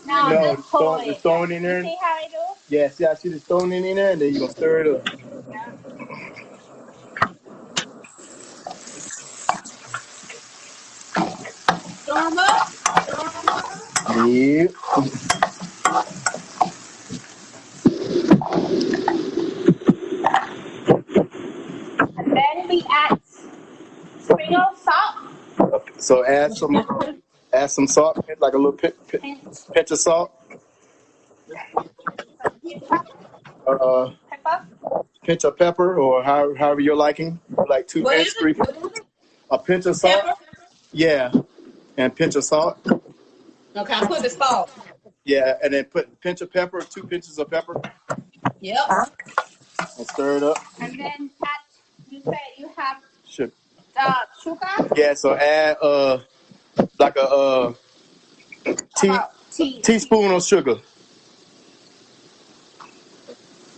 No, 0.05 0.29
No, 0.29 0.55
just 0.55 0.69
pour 0.69 0.79
throw, 0.81 0.95
it. 0.99 1.05
just 1.05 1.21
throw 1.21 1.43
it 1.43 1.51
in 1.51 1.63
You 1.63 1.67
there. 1.69 1.83
see 1.83 1.97
how 2.01 2.07
I 2.15 2.27
do? 2.29 2.35
Yeah. 2.75 2.89
See, 2.89 3.05
I 3.05 3.15
should 3.15 3.33
have 3.33 3.43
thrown 3.43 3.71
it 3.73 3.83
in 3.85 3.95
there, 3.95 4.11
and 4.11 4.21
then 4.21 4.33
you 4.33 4.39
gonna 4.39 4.51
stir 4.51 4.81
it 4.81 4.87
up. 4.95 5.07
Yeah. 5.49 5.71
Stir 12.03 12.13
them 12.13 12.37
up. 12.37 12.69
Yep. 14.27 14.73
And 22.17 22.35
then 22.35 22.67
we 22.67 22.85
add 22.89 23.19
sprinkle 24.19 24.65
salt 24.83 25.15
Okay, 25.59 25.88
So 25.99 26.25
add 26.25 26.53
some, 26.53 27.21
add 27.53 27.71
some 27.71 27.87
salt, 27.87 28.25
like 28.39 28.53
a 28.53 28.57
little 28.57 28.71
pinch, 28.71 28.95
pinch, 29.07 29.23
and 29.43 29.57
pinch 29.73 29.91
of 29.91 29.99
salt. 29.99 30.31
Uh, 33.67 34.11
pepper. 34.29 34.65
pinch 35.23 35.43
of 35.43 35.57
pepper, 35.57 35.99
or 35.99 36.23
how, 36.23 36.55
however 36.55 36.79
you're 36.79 36.95
liking, 36.95 37.39
like 37.67 37.87
two 37.87 38.03
What 38.03 38.17
pinch, 38.17 38.29
three. 38.39 38.55
A 39.51 39.59
pinch 39.59 39.85
of 39.85 39.95
salt. 39.95 40.23
Pepper? 40.23 40.39
Yeah, 40.91 41.31
and 41.97 42.15
pinch 42.15 42.35
of 42.35 42.43
salt. 42.43 42.79
Okay, 43.75 43.93
I 43.93 44.05
put 44.07 44.23
the 44.23 44.29
salt. 44.29 44.71
Yeah, 45.25 45.57
and 45.61 45.73
then 45.73 45.85
put 45.85 46.19
pinch 46.21 46.41
of 46.41 46.51
pepper, 46.51 46.81
two 46.81 47.03
pinches 47.03 47.37
of 47.37 47.51
pepper, 47.51 47.79
Yep. 48.61 48.77
and 49.97 50.07
stir 50.07 50.37
it 50.37 50.43
up. 50.43 50.57
And 50.81 50.99
then 50.99 51.29
add, 51.43 51.59
you 52.09 52.21
said 52.21 52.39
you 52.57 52.69
have 52.75 52.97
Should 53.99 54.15
sugar, 54.43 54.93
yeah. 54.95 55.13
So 55.13 55.35
add 55.35 55.77
uh 55.81 56.19
like 56.97 57.15
a 57.17 57.27
uh 57.29 57.73
tea, 58.97 59.17
tea. 59.51 59.81
teaspoon 59.81 60.31
of 60.31 60.43
sugar. 60.43 60.75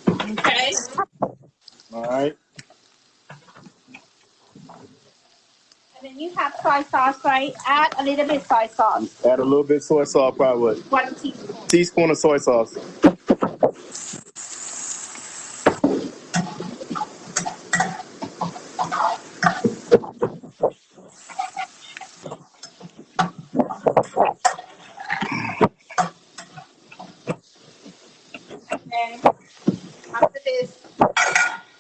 Okay. 0.08 0.74
All 1.94 2.04
right. 2.04 2.38
And 5.98 6.10
then 6.10 6.20
you 6.20 6.34
have 6.36 6.56
soy 6.62 6.84
sauce, 6.84 7.24
right? 7.26 7.54
Add 7.68 7.94
a 7.98 8.04
little 8.04 8.28
bit 8.28 8.46
soy 8.46 8.68
sauce. 8.68 9.26
Add 9.26 9.40
a 9.40 9.44
little 9.44 9.64
bit 9.64 9.84
soy 9.84 10.04
sauce, 10.04 10.36
probably 10.36 10.62
what? 10.62 10.78
One 10.92 11.16
teaspoon. 11.16 11.68
Teaspoon 11.68 12.10
of 12.12 12.18
soy 12.18 12.38
sauce. 12.38 12.78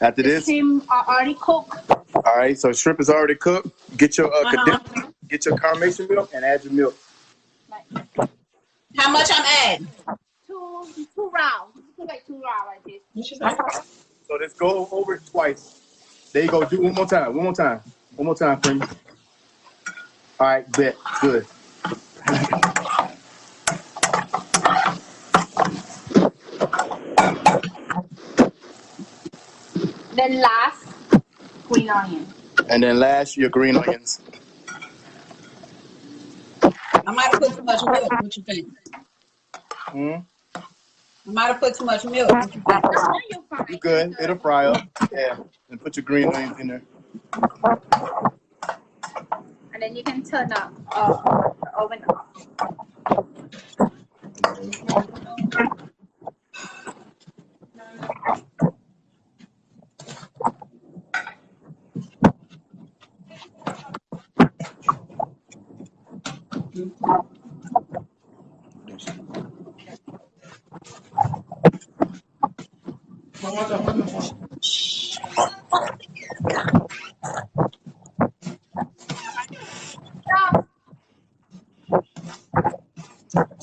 After 0.01 0.23
this, 0.23 0.45
shrimp 0.45 0.89
are 0.91 1.05
already 1.07 1.35
cooked. 1.35 1.75
all 2.15 2.35
right. 2.37 2.57
So 2.57 2.73
shrimp 2.73 2.99
is 2.99 3.09
already 3.09 3.35
cooked. 3.35 3.69
Get 3.97 4.17
your 4.17 4.33
uh, 4.33 4.41
Uh-huh. 4.45 4.79
get 5.27 5.45
your 5.45 5.55
carnation 5.57 6.07
milk 6.09 6.31
and 6.33 6.43
add 6.43 6.63
your 6.63 6.73
milk. 6.73 6.95
How 8.97 9.11
much 9.11 9.29
I'm 9.31 9.45
adding? 9.45 9.87
two, 10.47 10.87
two 11.15 11.29
rounds. 11.29 11.77
Like 11.97 12.25
two 12.25 12.33
rounds 12.41 12.67
like 12.67 12.83
this. 12.83 13.29
So 14.27 14.37
let's 14.39 14.53
go 14.55 14.87
over 14.91 15.15
it 15.15 15.21
twice. 15.29 15.79
There 16.33 16.43
you 16.43 16.49
go. 16.49 16.65
Do 16.65 16.81
one 16.81 16.93
more 16.93 17.05
time. 17.05 17.35
One 17.35 17.43
more 17.45 17.53
time. 17.53 17.81
One 18.15 18.25
more 18.25 18.35
time, 18.35 18.59
friend. 18.59 18.83
All 20.39 20.47
right, 20.47 20.71
bet. 20.71 20.95
Good. 21.21 21.45
Last, 30.41 30.87
green 31.67 31.89
onion. 31.89 32.27
And 32.69 32.83
then 32.83 32.99
last, 32.99 33.37
your 33.37 33.49
green 33.49 33.77
onions. 33.77 34.19
I 36.63 37.11
might 37.11 37.31
have 37.31 37.41
put 37.41 37.55
too 37.55 37.63
much 37.63 37.81
milk. 37.85 38.11
What 38.11 38.37
you 38.37 38.43
think? 38.43 38.67
Hmm? 39.65 40.15
I 40.55 41.31
might 41.31 41.47
have 41.47 41.59
put 41.59 41.75
too 41.75 41.85
much 41.85 42.03
milk. 42.05 42.31
What 42.31 42.55
you 42.55 42.61
think? 42.61 42.83
No, 42.83 43.19
you're. 43.29 43.65
You 43.69 43.77
good? 43.77 44.15
It'll 44.19 44.37
fry 44.37 44.65
up. 44.65 44.87
Yeah. 45.11 45.37
And 45.69 45.81
put 45.81 45.95
your 45.95 46.03
green 46.03 46.33
onions 46.33 46.59
in 46.59 46.67
there. 46.67 46.81
And 49.73 49.81
then 49.81 49.95
you 49.95 50.03
can 50.03 50.23
turn 50.23 50.51
up 50.53 50.73
uh, 50.91 51.51
the 51.63 51.71
oven 51.77 52.03
off. 52.09 52.90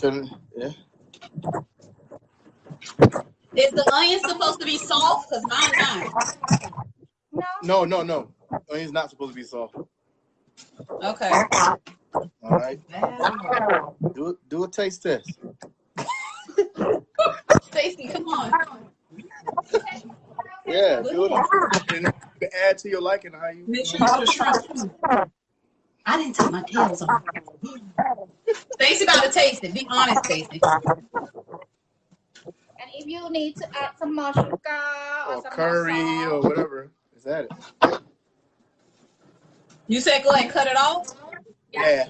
Turn, 0.00 0.30
yeah. 0.56 0.70
Is 3.56 3.72
the 3.72 3.90
onion 3.92 4.20
supposed 4.20 4.60
to 4.60 4.66
be 4.66 4.78
soft? 4.78 5.28
Because 5.28 5.44
mine 5.46 5.72
not. 5.78 6.14
No. 7.32 7.84
No, 7.84 7.84
no, 7.84 8.02
no. 8.02 8.28
Onions 8.72 8.92
not 8.92 9.10
supposed 9.10 9.32
to 9.32 9.36
be 9.36 9.42
soft. 9.42 9.74
Okay. 11.02 11.32
All 12.42 12.58
right. 12.58 12.78
Do. 14.14 14.38
Do 14.48 14.64
a 14.64 14.68
taste 14.68 15.02
test. 15.02 15.40
Stacy, 17.62 18.08
come 18.08 18.28
on. 18.28 18.52
Yeah. 20.64 21.02
Do 21.02 21.24
it. 21.24 21.32
And 21.92 22.12
add 22.64 22.78
to 22.78 22.88
your 22.88 23.00
liking 23.00 23.32
how 23.32 23.48
you. 23.48 23.64
Make 23.66 23.86
sure 23.86 23.98
you 23.98 24.06
put 24.06 24.22
a 24.22 24.26
shrimp. 24.26 24.94
I 26.06 26.16
didn't 26.16 26.36
take 26.36 26.50
my 26.52 26.62
tails 26.62 27.02
off. 27.02 27.22
Stacy 28.88 29.04
about 29.04 29.22
to 29.22 29.30
taste 29.30 29.62
it. 29.64 29.74
Be 29.74 29.86
honest, 29.90 30.24
Stacy. 30.24 30.60
And 30.64 30.80
if 32.94 33.06
you 33.06 33.28
need 33.28 33.54
to 33.56 33.66
add 33.78 33.90
some 33.98 34.14
more 34.14 34.32
sugar 34.32 34.58
or, 35.28 35.34
Or 35.34 35.42
some 35.42 35.50
curry 35.50 35.92
more 35.92 36.28
or 36.30 36.40
whatever. 36.40 36.90
Is 37.14 37.24
that 37.24 37.48
it? 37.82 38.00
You 39.88 40.00
said 40.00 40.22
go 40.24 40.30
ahead 40.30 40.44
and 40.44 40.52
cut 40.52 40.66
it 40.66 40.76
off? 40.78 41.14
Yeah. 41.70 42.08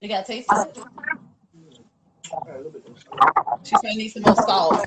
You 0.00 0.08
got 0.08 0.24
to 0.26 0.32
taste 0.32 0.48
it? 0.52 0.78
She 3.64 3.74
said 3.80 3.90
I 3.90 3.94
need 3.94 4.10
some 4.10 4.22
more 4.22 4.36
salt. 4.36 4.86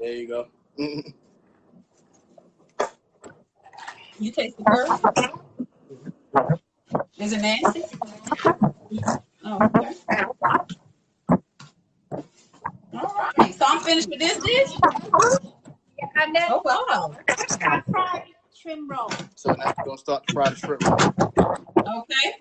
There 0.00 0.12
you 0.12 0.26
go. 0.26 0.48
Mm-hmm. 0.76 1.10
You 4.18 4.32
taste 4.32 4.56
it 4.58 4.66
first? 4.66 5.04
Is 7.20 7.32
it 7.34 7.40
nasty? 7.42 7.84
Oh, 9.44 9.58
okay. 9.76 9.94
All 12.94 13.14
right. 13.38 13.54
So 13.54 13.64
I'm 13.68 13.80
finished 13.80 14.08
with 14.10 14.20
this 14.20 14.38
dish? 14.38 14.80
Yeah, 15.98 16.06
and 16.16 16.34
then 16.34 16.44
Oh, 16.50 16.62
wow. 16.64 17.16
stir 17.48 17.82
fry 17.90 18.24
shrimp 18.54 18.90
roll. 18.90 19.10
So 19.36 19.54
now 19.54 19.64
you're 19.66 19.84
gonna 19.84 19.98
start 19.98 20.24
to 20.24 20.32
fry 20.32 20.50
the 20.50 20.56
shrimp 20.56 20.82
Okay. 21.86 22.32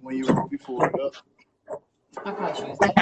when 0.00 0.16
you 0.16 0.26
when 0.26 0.48
you 0.50 0.58
pull 0.58 0.82
it 0.82 0.94
up. 1.00 1.14
I 2.24 2.32
probably 2.32 2.56
should 2.56 2.68
use 2.68 2.78
that. 2.80 2.96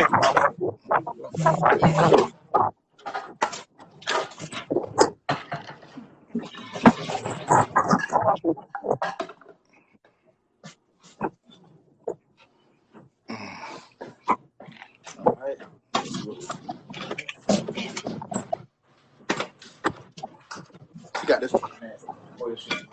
All 15.19 15.37
right. 15.41 15.59
You 21.23 21.29
got 21.29 21.41
this. 21.41 21.53
one. 21.53 21.63
Oh, 22.41 22.51
this 22.51 22.61
shit. 22.63 22.87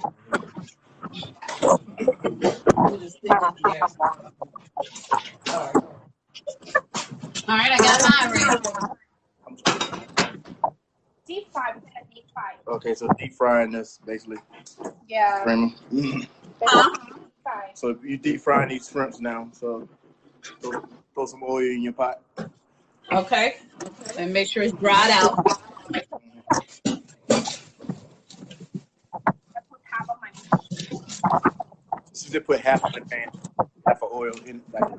We'll 2.75 2.99
just 2.99 3.17
stick 3.17 3.31
it 3.31 3.53
there. 3.63 3.87
All 5.49 5.65
right. 5.65 5.75
All 7.47 7.57
right, 7.57 7.71
I 7.71 7.77
got 7.79 8.01
mine 8.01 8.31
ready. 8.33 8.63
Deep 11.27 11.51
fry. 11.53 11.73
We're 11.75 11.81
gonna 11.81 12.05
deep 12.13 12.25
fry. 12.33 12.55
Okay, 12.87 12.95
so 12.95 13.09
deep 13.19 13.33
frying 13.33 13.71
this 13.71 13.99
basically. 14.05 14.37
Yeah. 15.09 15.43
Kramer. 15.43 15.71
Huh? 16.61 16.89
So 17.73 17.99
you 18.01 18.15
deep 18.15 18.39
frying 18.39 18.69
these 18.69 18.89
shrimps 18.89 19.19
now. 19.19 19.49
So 19.51 19.89
throw, 20.61 20.81
throw 21.13 21.25
some 21.25 21.43
oil 21.43 21.63
in 21.63 21.81
your 21.81 21.91
pot. 21.91 22.21
Okay. 23.11 23.57
And 24.17 24.31
make 24.31 24.47
sure 24.47 24.63
it's 24.63 24.71
dried 24.71 25.11
out. 25.11 25.37
I 25.93 25.99
put 29.69 29.81
half 29.91 30.09
of 30.09 30.15
my 30.21 30.31
So 32.13 32.31
just 32.31 32.45
put 32.45 32.61
half 32.61 32.85
of 32.85 32.93
the 32.93 33.01
pan, 33.01 33.27
half 33.85 34.01
of 34.01 34.13
oil 34.13 34.31
in 34.45 34.61
like 34.71 34.93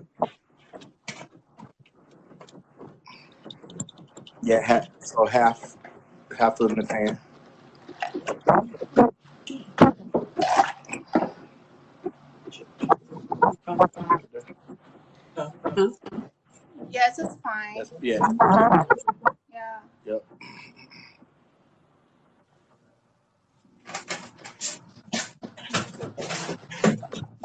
Yeah, 4.43 4.61
half 4.63 4.89
so 5.01 5.25
half 5.25 5.79
half 6.37 6.61
of 6.61 6.77
the 6.77 6.83
pan. 6.83 7.19
Huh? 15.37 15.91
Yes, 16.91 17.19
it's 17.19 17.37
fine. 17.43 17.77
That's 17.77 17.88
yeah. 18.01 18.19
Yeah. 19.53 19.79
Yep. 20.07 20.25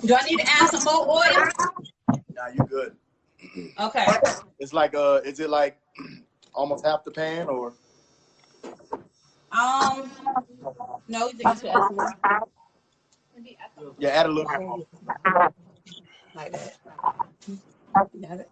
Do 0.06 0.16
I 0.16 0.24
need 0.26 0.38
to 0.40 0.46
add 0.48 0.70
some 0.70 0.84
more 0.84 1.10
oil? 1.10 1.48
Now 2.36 2.48
you 2.54 2.66
good. 2.70 2.96
Okay. 3.80 4.06
It's 4.60 4.74
like 4.74 4.96
uh 4.96 5.22
is 5.24 5.40
it 5.40 5.50
like 5.50 5.78
almost 6.54 6.86
half 6.86 7.04
the 7.04 7.12
pan 7.12 7.48
or 7.48 7.74
Um, 9.52 10.10
no, 11.08 11.28
you 11.28 11.34
think 11.34 11.44
you 11.50 11.56
should 11.56 11.70
add 11.70 11.84
some 11.88 11.96
more? 11.96 12.14
Maybe 13.36 13.58
add 13.64 13.70
some- 13.78 13.96
yeah, 14.00 14.10
add 14.10 14.26
a 14.26 14.30
little 14.30 14.50
bit 14.50 14.62
more. 14.62 14.86
Like 16.36 16.52
that. 16.52 16.78
You 18.14 18.22
got 18.28 18.40
it? 18.40 18.50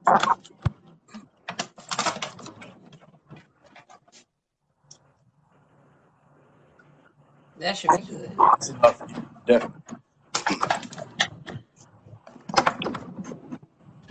That 7.62 7.78
should 7.78 7.92
be 7.92 8.02
good. 8.04 8.32
That's 8.38 8.70
enough. 8.70 9.02
Definitely. 9.48 9.82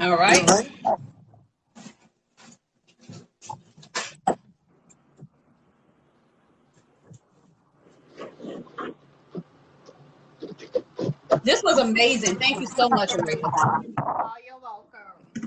All 0.01 0.17
right. 0.19 0.49
This 11.45 11.63
was 11.63 11.79
amazing. 11.79 12.37
Thank 12.39 12.61
you 12.61 12.69
so 12.69 12.89
much, 12.91 13.15
Aretha. 13.15 13.53
Oh, 13.55 14.35
you're 14.47 14.59
welcome. 14.61 15.01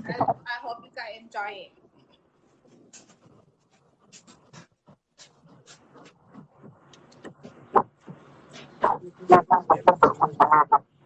I, 0.08 0.20
I 0.22 0.60
hope 0.62 0.78
you 0.84 0.90
guys 0.96 1.20
enjoy 1.20 1.68
it. 1.68 1.83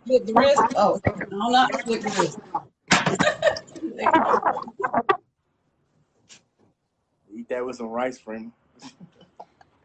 Flip 0.07 0.27
the 0.27 0.35
wrist. 0.35 0.63
Oh, 0.77 1.01
no, 1.31 1.49
not 1.51 1.75
flip 1.83 2.03
the 2.03 2.11
wrist. 2.11 2.39
Eat 7.35 7.49
that 7.49 7.65
with 7.65 7.77
some 7.77 7.89
rice, 7.89 8.19
friend. 8.19 8.53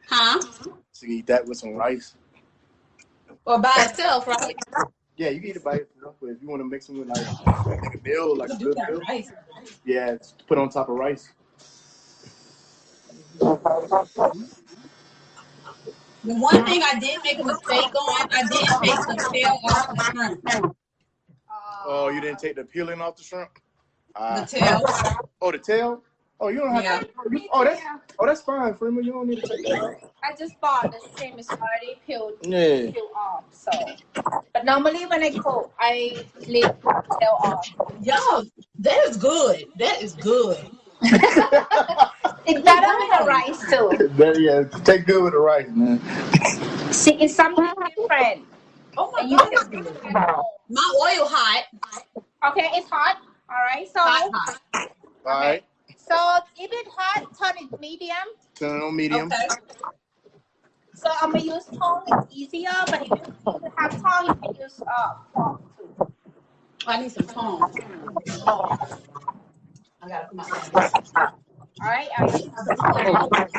Huh? 0.08 0.42
So 0.96 1.08
you 1.08 1.18
eat 1.18 1.26
that 1.26 1.48
with 1.48 1.58
some 1.58 1.74
rice. 1.74 2.14
Or 3.46 3.58
by 3.58 3.74
itself, 3.80 4.28
right? 4.28 4.56
Yeah, 5.18 5.30
you 5.30 5.42
can 5.42 5.50
eat 5.50 5.56
it 5.56 5.64
by 5.64 5.74
yourself, 5.74 6.14
but 6.22 6.30
if 6.30 6.40
you 6.40 6.48
want 6.48 6.60
to 6.60 6.66
mix 6.66 6.88
it 6.88 6.94
with 6.94 7.08
like, 7.08 7.26
like 7.66 7.96
a 7.96 7.98
meal, 8.08 8.38
like 8.38 8.52
a 8.52 8.58
good 8.58 8.78
meal, 8.88 9.02
yeah, 9.84 10.12
it's 10.12 10.36
put 10.48 10.60
on 10.60 10.70
top 10.70 10.90
of 10.90 10.96
rice. 10.96 11.32
Mm-hmm. 13.40 14.63
The 16.24 16.36
one 16.36 16.66
thing 16.66 16.82
I 16.84 16.98
did 17.00 17.20
make 17.24 17.40
a 17.40 17.44
mistake 17.44 17.94
on, 17.96 18.30
I 18.32 18.44
didn't 18.44 18.82
take 18.82 19.06
the 19.08 19.30
tail 19.34 19.60
off 19.66 19.90
the 19.90 20.04
shrimp. 20.04 20.46
Oh, 21.86 22.08
you 22.10 22.22
didn't 22.22 22.40
take 22.40 22.56
the 22.56 22.64
peeling 22.64 23.02
off 23.02 23.18
the 23.18 23.24
shrimp? 23.24 23.50
The 24.16 24.22
Uh, 24.22 24.46
tail. 24.46 24.86
oh, 25.42 25.52
the 25.52 25.58
tail? 25.58 26.02
Oh, 26.40 26.48
you 26.48 26.60
don't 26.60 26.74
have 26.74 26.84
Yeah. 26.84 27.00
to. 27.00 27.08
Oh, 27.52 27.64
that's 27.66 27.82
oh, 28.20 28.26
that's 28.26 28.42
fine, 28.42 28.74
Freema. 28.76 29.04
You 29.04 29.12
don't 29.12 29.28
need 29.28 29.42
to 29.42 29.48
take 29.48 29.68
that. 29.68 30.00
I 30.24 30.34
just 30.38 30.60
bought 30.62 30.92
the 30.92 31.02
same 31.18 31.38
is 31.38 31.50
already 31.52 32.00
peeled 32.06 32.34
Yeah. 32.42 32.92
peel 32.92 33.10
off. 33.16 33.44
So, 33.52 33.72
but 34.54 34.64
normally 34.64 35.06
when 35.06 35.24
I 35.24 35.32
cook, 35.32 35.74
I 35.80 36.26
leave 36.48 36.64
the 36.84 37.18
tail 37.20 37.38
off. 37.42 37.68
Yo, 38.02 38.44
that 38.80 39.10
is 39.10 39.18
good. 39.18 39.66
That 39.78 40.02
is 40.02 40.14
good. 40.16 40.58
It's 42.46 42.62
better 42.62 42.88
with 43.00 43.10
the 43.20 43.26
rice 43.26 43.66
too. 43.70 44.00
That, 44.18 44.40
yeah, 44.40 44.64
take 44.84 45.06
good 45.08 45.24
with 45.24 45.34
the 45.34 45.40
rice, 45.40 45.70
man. 45.70 46.02
See, 46.92 47.16
it's 47.16 47.36
something 47.36 47.66
different. 47.98 48.46
Oh 48.98 49.12
my 49.12 49.22
And 49.22 49.30
you 49.32 49.38
god. 49.38 49.50
can 49.50 49.72
do 49.72 49.80
it. 49.80 50.04
My 50.70 50.94
oil 51.02 51.28
hot. 51.28 51.66
Okay, 52.50 52.70
it's 52.76 52.90
hot. 52.90 53.18
All 53.50 53.58
right, 53.66 53.88
so 53.88 54.02
Hot, 54.02 54.24
hot. 54.34 54.60
All 55.26 55.34
right, 55.40 55.64
so 55.98 56.16
if 56.58 56.70
it's 56.74 56.90
hot, 56.96 57.24
turn 57.40 57.64
it 57.64 57.80
medium. 57.82 58.14
turn 58.60 58.78
it 58.82 58.84
on 58.84 58.96
medium. 58.96 59.34
Okay. 59.34 59.48
So 60.96 61.10
I'm 61.22 61.32
gonna 61.34 61.44
use 61.44 61.66
tongue. 61.80 62.04
It's 62.08 62.28
easier, 62.32 62.72
but 62.90 63.02
if 63.04 63.10
you 63.16 63.22
don't 63.46 63.74
have 63.78 64.02
tongue, 64.02 64.28
you 64.28 64.36
can 64.36 64.56
use 64.62 64.82
uh 64.88 65.14
fork 65.34 65.62
too. 65.78 65.96
I 66.88 67.02
need 67.02 67.12
some 67.12 67.28
tongue. 67.28 67.72
I 70.02 70.10
gotta 70.10 70.28
put 70.28 70.36
my 70.36 70.46
hands. 70.46 70.94
All 71.84 71.90
right, 71.90 72.08
I 72.18 72.24
use 72.26 72.46
my 72.46 72.64
it's 72.72 72.82
not 72.82 73.04
that 73.04 73.14
hot. 73.14 73.50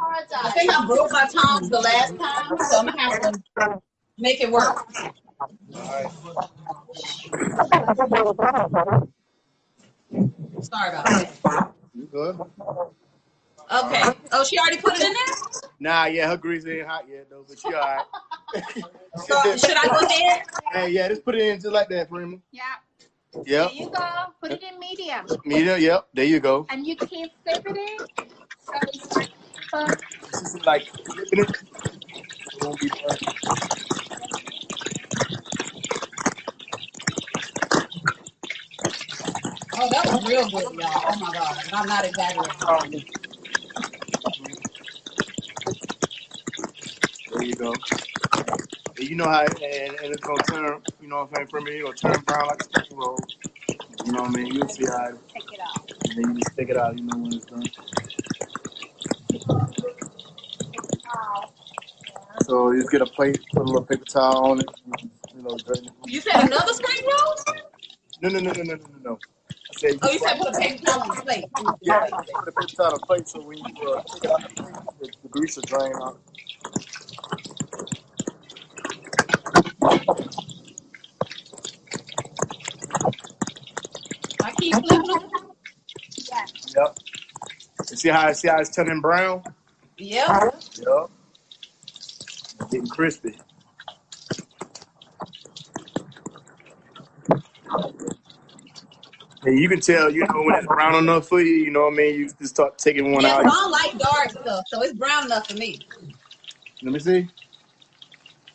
I 0.00 0.24
I 0.34 0.50
think 0.52 0.72
I 0.72 0.86
broke 0.86 1.12
my 1.12 1.26
tongs 1.26 1.68
the 1.68 1.80
last 1.80 2.16
time, 2.18 2.58
so 2.70 2.78
I'm 2.78 2.86
gonna 2.86 2.98
have 2.98 3.20
to 3.20 3.80
make 4.16 4.40
it 4.40 4.50
work. 4.50 4.86
All 5.74 5.82
Sorry 10.62 10.88
about 10.88 11.04
that. 11.04 11.34
You 11.94 12.08
good? 12.10 12.40
Okay. 13.70 14.02
Oh, 14.32 14.44
she 14.44 14.58
already 14.58 14.78
put 14.78 14.94
it 14.94 15.02
in 15.02 15.12
there? 15.12 15.36
Nah, 15.80 16.06
yeah, 16.06 16.28
her 16.28 16.38
grease 16.38 16.66
ain't 16.66 16.86
hot 16.86 17.04
yet 17.10 17.28
though, 17.28 17.44
but 17.46 17.58
she 17.58 17.74
all 17.74 17.80
right. 17.80 18.04
So 19.16 19.34
should 19.56 19.76
I 19.76 19.86
go 19.86 19.98
ahead? 20.06 20.42
hey, 20.72 20.90
yeah, 20.90 21.08
just 21.08 21.24
put 21.24 21.34
it 21.34 21.42
in 21.42 21.60
just 21.60 21.72
like 21.72 21.88
that, 21.90 22.08
Freema. 22.08 22.40
Yeah. 22.52 22.62
Yep, 23.34 23.46
There 23.46 23.70
you 23.72 23.90
go. 23.90 24.08
Put 24.42 24.52
it 24.52 24.62
in 24.62 24.78
medium, 24.80 25.26
medium. 25.44 25.80
Yep, 25.80 26.08
there 26.14 26.24
you 26.24 26.40
go. 26.40 26.66
and 26.70 26.86
you 26.86 26.96
keep 26.96 27.32
flipping 27.44 27.76
it. 27.76 28.10
So 28.60 28.72
it's 28.94 29.16
like, 29.16 29.30
uh, 29.72 29.94
Just 30.30 30.66
like 30.66 30.86
flipping 30.86 31.40
it. 31.40 31.50
It 32.52 32.62
won't 32.62 32.80
be 32.80 32.88
bad. 32.88 33.18
Oh, 39.76 39.88
that 39.90 40.06
was 40.06 40.26
real 40.28 40.48
good, 40.50 40.62
y'all. 40.78 41.02
Oh 41.08 41.16
my 41.20 41.32
god. 41.32 41.56
I'm 41.72 41.88
not 41.88 42.04
exaggerating. 42.04 43.04
There 47.32 47.42
you 47.44 47.54
go. 47.54 47.74
And 49.00 49.08
you 49.08 49.16
know 49.16 49.24
how, 49.28 49.40
and, 49.44 49.54
and 49.62 50.12
it's 50.14 50.22
gonna 50.26 50.42
turn. 50.44 50.82
You 51.00 51.08
know 51.08 51.20
what 51.20 51.30
I'm 51.30 51.34
saying, 51.36 51.48
for 51.48 51.62
me, 51.62 51.80
gonna 51.80 51.94
turn 51.94 52.20
brown 52.24 52.48
like 52.48 52.60
a 52.60 52.64
spring 52.64 52.86
roll. 52.92 53.18
You 54.04 54.12
know 54.12 54.22
what 54.24 54.30
I 54.30 54.34
mean? 54.34 54.54
You'll 54.54 54.68
see 54.68 54.84
how, 54.86 55.08
it- 55.08 55.28
take 55.34 55.44
it 55.54 55.60
out. 55.60 55.90
and 56.04 56.18
then 56.18 56.34
you 56.36 56.40
just 56.42 56.56
take 56.56 56.68
it 56.68 56.76
out. 56.76 56.96
You 56.98 57.04
know 57.04 57.18
when 57.18 57.32
it's 57.34 57.46
done. 57.46 57.64
Out. 61.16 61.50
So 62.42 62.72
you 62.72 62.80
just 62.80 62.92
get 62.92 63.00
a 63.02 63.06
plate, 63.06 63.40
put 63.54 63.62
a 63.62 63.64
little 63.64 63.84
paper 63.84 64.04
towel 64.04 64.52
on 64.52 64.60
it. 64.60 64.68
You 65.34 65.42
know, 65.42 65.56
drain 65.56 65.86
it. 65.86 65.92
You 66.06 66.20
said 66.20 66.44
another 66.44 66.74
spring 66.74 66.98
roll? 67.10 67.56
No, 68.22 68.28
no, 68.28 68.38
no, 68.40 68.52
no, 68.52 68.62
no, 68.62 68.74
no, 68.74 68.76
no, 68.76 69.10
no. 69.12 69.18
I 69.50 69.78
said, 69.78 69.98
Oh, 70.02 70.10
you 70.12 70.18
said 70.18 70.38
put 70.38 70.54
a 70.54 70.58
paper 70.58 70.84
towel 70.84 71.00
on 71.02 71.08
the 71.08 71.16
plate. 71.16 71.44
yeah, 71.82 72.06
put 72.38 72.48
a 72.48 72.52
paper 72.52 72.66
towel 72.76 72.86
on 72.88 72.92
the 73.00 73.06
plate 73.06 73.28
so 73.28 73.40
when 73.40 73.58
you 73.64 73.74
uh, 73.96 74.02
take 74.12 74.24
it 74.24 74.30
out 74.30 74.42
the 74.42 74.62
the, 75.00 75.10
the 75.22 75.28
grease 75.30 75.56
will 75.56 75.62
drain 75.64 75.94
out. 76.02 76.18
I 84.42 84.52
keep 84.52 84.74
flipping 84.74 85.06
them. 85.06 85.30
Yeah. 86.30 86.44
Yep. 86.76 86.98
You 87.89 87.89
see 88.00 88.08
how 88.08 88.32
see 88.32 88.48
how 88.48 88.58
it's 88.58 88.74
turning 88.74 89.00
brown? 89.00 89.42
Yep. 89.98 90.54
Yep. 90.78 91.10
Getting 92.70 92.88
crispy. 92.88 93.36
And 99.42 99.58
you 99.58 99.68
can 99.70 99.80
tell, 99.80 100.10
you 100.10 100.26
know, 100.26 100.42
when 100.42 100.54
it's 100.56 100.66
brown 100.66 100.96
enough 100.96 101.28
for 101.28 101.40
you, 101.40 101.54
you 101.54 101.70
know 101.70 101.84
what 101.84 101.94
I 101.94 101.96
mean? 101.96 102.14
You 102.14 102.28
just 102.28 102.54
start 102.54 102.76
taking 102.78 103.12
one 103.12 103.24
Yeah, 103.24 103.36
out. 103.36 103.44
Ron 103.44 103.70
like 103.70 103.98
dark 103.98 104.30
stuff, 104.30 104.64
so 104.68 104.82
it's 104.82 104.92
brown 104.92 105.26
enough 105.26 105.48
for 105.48 105.54
me. 105.54 105.80
Let 106.82 106.92
me 106.92 106.98
see. 106.98 107.28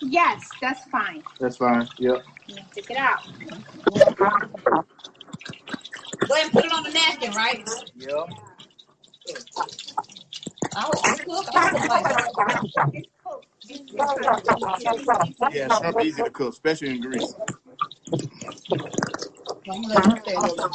Yes, 0.02 0.48
that's 0.62 0.84
fine. 0.90 1.24
That's 1.40 1.58
fine. 1.58 1.88
Yep. 1.98 2.24
You 2.48 2.56
Take 2.74 2.92
it 2.92 2.98
out. 2.98 3.26
Go 6.28 6.34
ahead 6.34 6.46
and 6.46 6.52
put 6.52 6.66
it 6.66 6.72
on 6.72 6.84
the 6.84 6.92
napkin, 6.92 7.34
right? 7.34 7.68
Yep. 7.98 8.30
That. 10.76 10.88
It's 15.48 15.56
Yeah, 15.56 15.70
shrimp 15.70 16.02
easy 16.02 16.24
to 16.24 16.30
cook, 16.32 16.54
especially 16.54 16.92
in 16.92 17.02
grease. 17.02 17.36
So 19.66 19.74
I'm 19.74 19.82
gonna 19.84 19.96
let 19.96 20.06
you 20.06 20.16
stay 20.18 20.36
a 20.36 20.42
little 20.42 20.58
bit. 20.58 20.72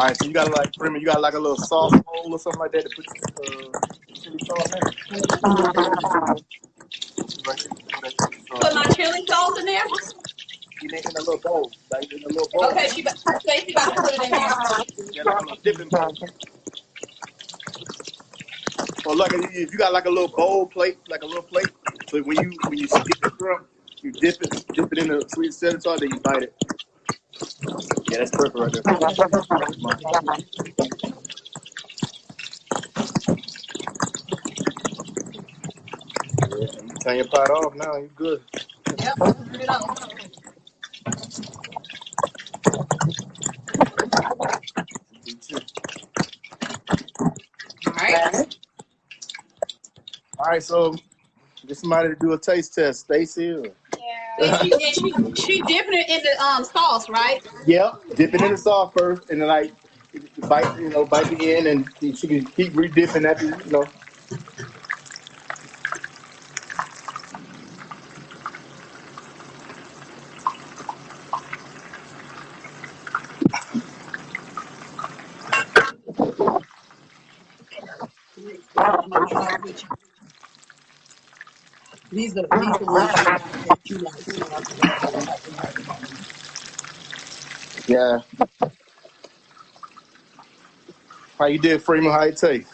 All 0.00 0.06
right, 0.06 0.16
so 0.16 0.24
you 0.24 0.32
gotta 0.32 0.50
like, 0.52 0.74
you 0.80 1.04
got 1.04 1.20
like 1.20 1.34
a 1.34 1.38
little 1.38 1.58
sauce 1.58 1.92
bowl 1.92 2.32
or 2.32 2.38
something 2.38 2.58
like 2.58 2.72
that 2.72 2.88
to 2.88 2.96
put 2.96 3.06
uh, 3.06 3.12
chili 4.14 4.38
sauce 4.46 4.72
in. 4.72 4.80
Put 5.10 5.28
that 5.52 5.84
chili 5.84 6.00
sauce. 8.48 8.48
Put 8.48 8.74
my 8.74 8.84
chili 8.94 9.26
sauce 9.26 9.58
in 9.58 9.66
there. 9.66 9.84
You 10.80 10.88
make 10.88 11.04
it 11.04 11.10
in 11.10 11.16
a 11.16 11.18
little 11.18 11.36
bowl, 11.36 11.70
like 11.90 12.10
in 12.10 12.24
a 12.24 12.28
little 12.28 12.48
bowl. 12.50 12.64
Okay, 12.70 12.88
she 12.88 12.94
she 12.94 13.02
about 13.02 13.20
to 13.94 14.00
put 14.00 14.14
it 14.14 14.22
in 14.24 14.30
there. 14.30 14.54
Yeah, 15.12 15.24
like 15.24 15.38
a 15.38 15.42
little 15.42 15.58
dipping 15.62 15.90
bowl. 15.90 16.16
Or 19.04 19.14
like 19.16 19.34
if 19.34 19.70
you 19.70 19.76
got 19.76 19.92
like 19.92 20.06
a 20.06 20.10
little 20.10 20.28
bowl 20.28 20.66
plate, 20.66 20.96
like 21.10 21.24
a 21.24 21.26
little 21.26 21.42
plate, 21.42 21.68
so 22.08 22.22
when 22.22 22.38
you 22.38 22.56
when 22.68 22.78
you 22.78 22.88
skip 22.88 23.20
the 23.20 23.30
shrimp, 23.38 23.66
you 24.00 24.12
dip 24.12 24.42
it, 24.44 24.64
dip 24.72 24.90
it 24.92 24.98
in 24.98 25.08
the 25.08 25.22
sweet 25.28 25.52
center 25.52 25.78
sauce, 25.78 26.00
then 26.00 26.08
you 26.08 26.20
bite 26.20 26.44
it. 26.44 26.54
Yeah, 28.10 28.18
that's 28.18 28.30
perfect 28.32 28.56
right 28.58 28.72
there. 28.72 30.30
Yeah, 36.50 36.66
you 36.82 36.94
turn 37.02 37.16
your 37.16 37.28
pot 37.28 37.50
off 37.50 37.74
now. 37.74 37.96
You 37.96 38.10
good. 38.14 38.42
Yep, 38.98 39.16
put 39.16 39.60
it 39.60 39.68
on. 39.68 39.96
All 47.86 47.92
right. 47.94 48.56
All 50.38 50.46
right, 50.46 50.62
so 50.62 50.94
get 51.66 51.76
somebody 51.76 52.08
to 52.10 52.14
do 52.16 52.32
a 52.32 52.38
taste 52.38 52.74
test, 52.74 53.00
Stacy. 53.00 53.50
or- 53.50 53.64
Yeah. 53.66 53.70
She, 54.40 54.70
she, 55.34 55.62
dipping 55.62 55.98
it 55.98 56.08
in 56.08 56.22
the 56.22 56.42
um, 56.42 56.64
sauce, 56.64 57.10
right? 57.10 57.46
Yep, 57.66 58.02
it 58.18 58.34
in 58.42 58.52
the 58.52 58.56
sauce 58.56 58.90
first, 58.96 59.28
and 59.28 59.40
then 59.40 59.48
like 59.48 59.72
bite, 60.48 60.80
you 60.80 60.88
know, 60.88 61.04
bite 61.04 61.26
the 61.28 61.54
end, 61.54 61.66
and 61.66 61.86
she 62.16 62.26
can 62.26 62.46
keep 62.46 62.72
redipping 62.72 63.28
after, 63.28 63.46
you 63.46 63.70
know 63.70 63.88
off 82.10 82.18
with 82.18 82.18
you. 82.18 82.18
These 82.18 82.36
are 82.36 82.46
these 82.52 82.68
are 82.68 82.78
the 82.78 82.84
ones 82.86 83.12
that 83.64 83.78
you 83.84 83.98
like. 83.98 84.14
Yeah. 87.88 88.20
How 91.38 91.46
you 91.46 91.58
did, 91.58 91.82
Freema? 91.82 92.12
How 92.12 92.22
it 92.22 92.36
taste? 92.36 92.70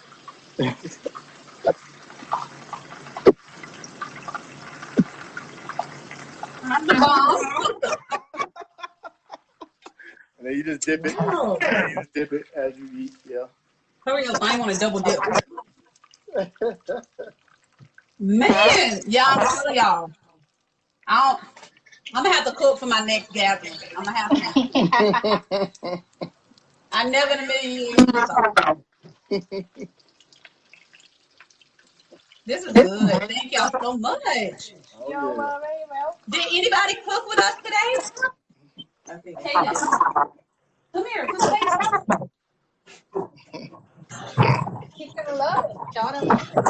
I'm 6.64 6.86
the 6.86 6.94
bomb. 6.94 7.96
And 10.38 10.46
then 10.46 10.54
you 10.54 10.64
just 10.64 10.82
dip 10.82 11.06
it. 11.06 11.14
Oh. 11.18 11.56
You 11.62 11.94
just 11.94 12.12
dip 12.12 12.32
it 12.32 12.44
as 12.54 12.76
you 12.76 12.90
eat. 12.94 13.12
Yeah. 13.28 13.46
Hurry 14.06 14.26
up! 14.26 14.36
I 14.42 14.58
want 14.58 14.72
to 14.72 14.78
double 14.78 15.00
dip. 15.00 15.18
Man, 18.26 19.02
y'all, 19.06 19.24
all 19.40 19.68
of 19.70 19.76
y'all. 19.76 20.10
I 21.06 21.28
don't, 21.32 21.44
I'm 22.14 22.24
gonna 22.24 22.34
have 22.34 22.46
to 22.46 22.52
cook 22.52 22.78
for 22.78 22.86
my 22.86 23.00
next 23.00 23.32
gathering. 23.32 23.74
I'm 23.96 24.04
gonna 24.04 24.16
have 24.16 24.34
to. 24.34 24.54
I 26.92 27.04
never 27.08 27.32
in 27.34 27.40
a 27.40 27.46
million 27.46 27.72
years. 27.72 28.26
So. 28.26 28.58
This 32.46 32.64
is 32.64 32.76
good. 32.78 33.22
Thank 33.28 33.52
y'all 33.52 33.72
so 33.80 33.96
much. 33.98 34.22
Oh, 34.96 35.08
You're 35.08 35.20
yeah. 35.36 35.58
very 35.60 35.84
well. 35.90 36.18
Did 36.30 36.46
anybody 36.48 36.96
cook 37.08 37.28
with 37.28 37.40
us 37.40 37.56
today? 37.62 38.22
Cadence, 39.42 40.00
come 40.94 41.06
here. 41.06 41.28
Come 41.28 41.50
here. 41.50 41.78
He's 44.96 45.14
gonna 45.14 45.36
love 45.38 45.64
it. 45.70 45.76
Jordan 45.94 46.26
loves 46.26 46.50
it. 46.52 46.64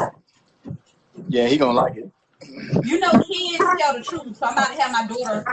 Yeah, 1.27 1.47
he 1.47 1.57
gonna 1.57 1.73
like 1.73 1.95
it. 1.97 2.11
You 2.83 2.99
know 2.99 3.11
kids 3.11 3.63
tell 3.79 3.93
the 3.93 4.03
truth, 4.03 4.37
so 4.37 4.45
I'm 4.45 4.53
about 4.53 4.75
to 4.75 4.81
have 4.81 4.91
my 4.91 5.07
daughter 5.07 5.45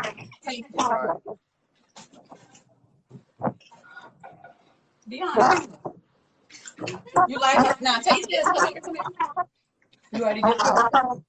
taste 0.46 0.66
it. 0.72 1.34
Dion, 5.08 5.68
you 7.26 7.38
like 7.38 7.64
it? 7.64 7.80
Now 7.80 7.98
taste 7.98 8.28
this. 8.28 8.50
Come 8.50 8.66
here, 8.66 8.80
come 8.80 8.94
here. 8.94 9.04
You 10.12 10.24
already 10.24 10.42
did 10.42 10.54
it. 10.54 11.22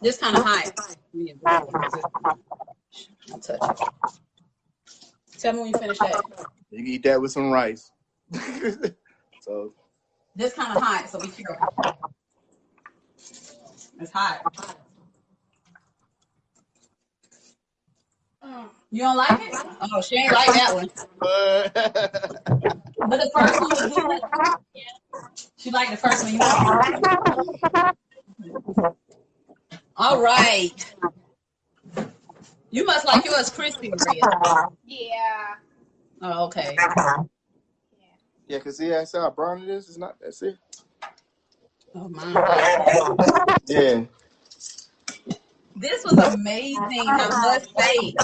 This 0.00 0.18
kind 0.18 0.36
of 0.36 0.44
hot. 0.44 0.72
I'll 3.32 3.38
touch 3.40 3.70
it. 3.70 3.78
Tell 5.38 5.52
me 5.52 5.60
when 5.60 5.68
you 5.68 5.78
finish 5.78 5.98
that. 6.00 6.24
You 6.70 6.78
can 6.78 6.86
eat 6.86 7.02
that 7.04 7.20
with 7.20 7.32
some 7.32 7.50
rice. 7.50 7.90
so 9.40 9.72
This 10.36 10.54
kind 10.54 10.76
of 10.76 10.82
hot, 10.82 11.08
so 11.08 11.20
be 11.20 11.28
careful. 11.28 11.68
It's 14.00 14.12
hot. 14.12 14.42
You 18.90 19.02
don't 19.02 19.16
like 19.16 19.40
it? 19.40 19.54
Oh, 19.80 20.00
she 20.02 20.16
ain't 20.16 20.32
like 20.32 20.52
that 20.54 20.74
one. 20.74 20.90
But 23.06 23.20
the 23.20 23.30
first 23.34 23.60
one 23.60 23.70
was 23.70 23.86
good. 23.86 24.20
She 25.58 25.70
liked 25.70 25.90
the 25.92 25.96
first 25.96 26.22
one. 26.24 26.32
You 26.32 26.38
like 26.40 26.66
it? 26.66 27.08
All 29.96 30.22
right. 30.22 30.94
You 32.70 32.84
must 32.84 33.06
like 33.06 33.24
yours 33.24 33.50
crispy, 33.50 33.90
Maria. 33.90 34.22
Yeah. 34.84 35.54
Oh, 36.22 36.46
okay. 36.46 36.76
yeah, 38.48 38.58
cause 38.60 38.78
see 38.78 38.88
that's 38.88 39.12
how 39.14 39.30
brown 39.30 39.62
it 39.62 39.68
is. 39.68 39.88
It's 39.88 39.98
not. 39.98 40.16
That's 40.20 40.42
it. 40.42 40.56
Oh 41.96 42.08
my. 42.08 42.32
Yeah. 43.68 44.04
This 45.76 46.04
was 46.04 46.18
amazing. 46.34 47.06
I 47.06 47.28
must 47.28 47.70
say. 47.78 48.14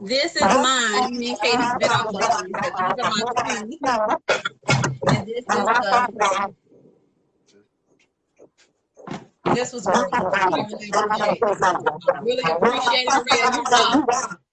This 0.00 0.36
is 0.36 0.42
mine. 0.42 1.18
Me 1.18 1.30
and 1.30 1.40
Katie's 1.40 1.74
bit 1.78 1.90
off 1.90 2.06
of 2.06 2.14
them 2.14 2.46
because 2.52 2.72
these 2.78 2.98
are 3.02 3.10
my 3.10 3.24
two. 3.36 3.68
And 5.08 5.26
this 5.26 5.40
is 5.40 5.46
the. 5.46 6.54
This 9.54 9.72
was 9.72 9.86
great. 9.86 10.12
I 10.12 10.24
really 10.48 10.74
appreciate 10.74 11.42
it. 11.42 11.48
I 12.14 12.18
really 12.22 12.42
appreciate 12.42 13.06
it, 13.06 13.14
Maria. 13.14 13.50
You 13.52 13.62
know, 13.70 14.04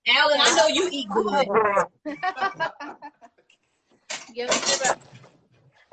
Alan, 0.07 0.39
I 0.41 0.55
know 0.57 0.67
you 0.67 0.89
eat 0.91 1.09
good. 1.09 1.47
Give 4.35 4.49
it 4.49 4.53
to 4.53 4.79
the. 4.79 5.10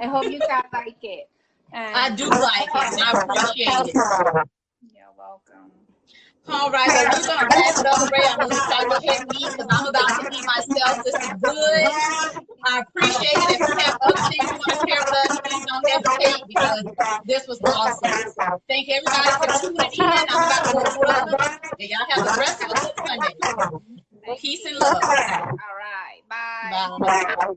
I 0.00 0.06
hope 0.06 0.30
you 0.30 0.40
guys 0.40 0.64
like 0.72 0.96
it. 1.02 1.28
And 1.72 1.96
I 1.96 2.10
do 2.14 2.28
like 2.30 2.68
it, 2.74 2.92
and 2.92 3.00
I 3.00 3.12
appreciate 3.12 3.94
it. 3.94 3.94
You're 4.94 5.12
welcome. 5.18 5.70
All 6.48 6.70
right, 6.70 6.88
well, 6.88 7.08
we're 7.20 7.26
gonna 7.26 7.48
wrap 7.50 7.78
it 7.78 7.86
up, 7.86 8.10
Ray. 8.10 8.24
I'm 8.30 8.38
gonna 8.38 8.48
let 8.48 8.68
y'all 8.70 8.88
go 8.88 8.96
ahead 8.96 9.20
and 9.20 9.34
eat 9.34 9.50
because 9.52 9.66
I'm 9.70 9.86
about 9.86 10.08
to 10.08 10.26
eat 10.34 10.44
myself. 10.46 11.04
This 11.04 11.14
is 11.14 11.30
good. 11.42 11.90
I 12.64 12.80
appreciate 12.80 13.36
it. 13.36 13.60
If 13.60 13.66
you 13.68 13.76
have 13.76 13.96
other 14.00 14.22
things 14.30 14.50
you 14.50 14.56
want 14.56 14.72
to 14.72 14.80
share 14.88 15.02
with 15.04 15.14
us, 15.14 15.40
please 15.44 15.64
don't 15.66 15.88
hesitate 15.88 16.48
because 16.48 16.84
this 17.24 17.46
was 17.46 17.60
awesome. 17.66 18.32
Thank 18.68 18.88
everybody 18.88 19.30
for 19.36 19.60
tuning 19.60 19.90
in. 19.92 20.26
I'm 20.28 20.42
about 20.44 20.64
to 20.64 20.72
go 20.72 20.84
to 20.84 20.98
brother. 20.98 21.36
And 21.78 21.88
y'all 21.88 22.06
have 22.08 22.24
the 22.24 22.40
rest 22.40 22.62
of 22.64 22.70
a 22.70 22.74
good 22.74 22.92
Sunday. 23.06 23.34
Peace 24.40 24.64
and 24.64 24.78
love. 24.78 25.04
All 25.04 25.76
right. 25.76 26.22
Bye. 26.28 26.98
Bye. 27.00 27.54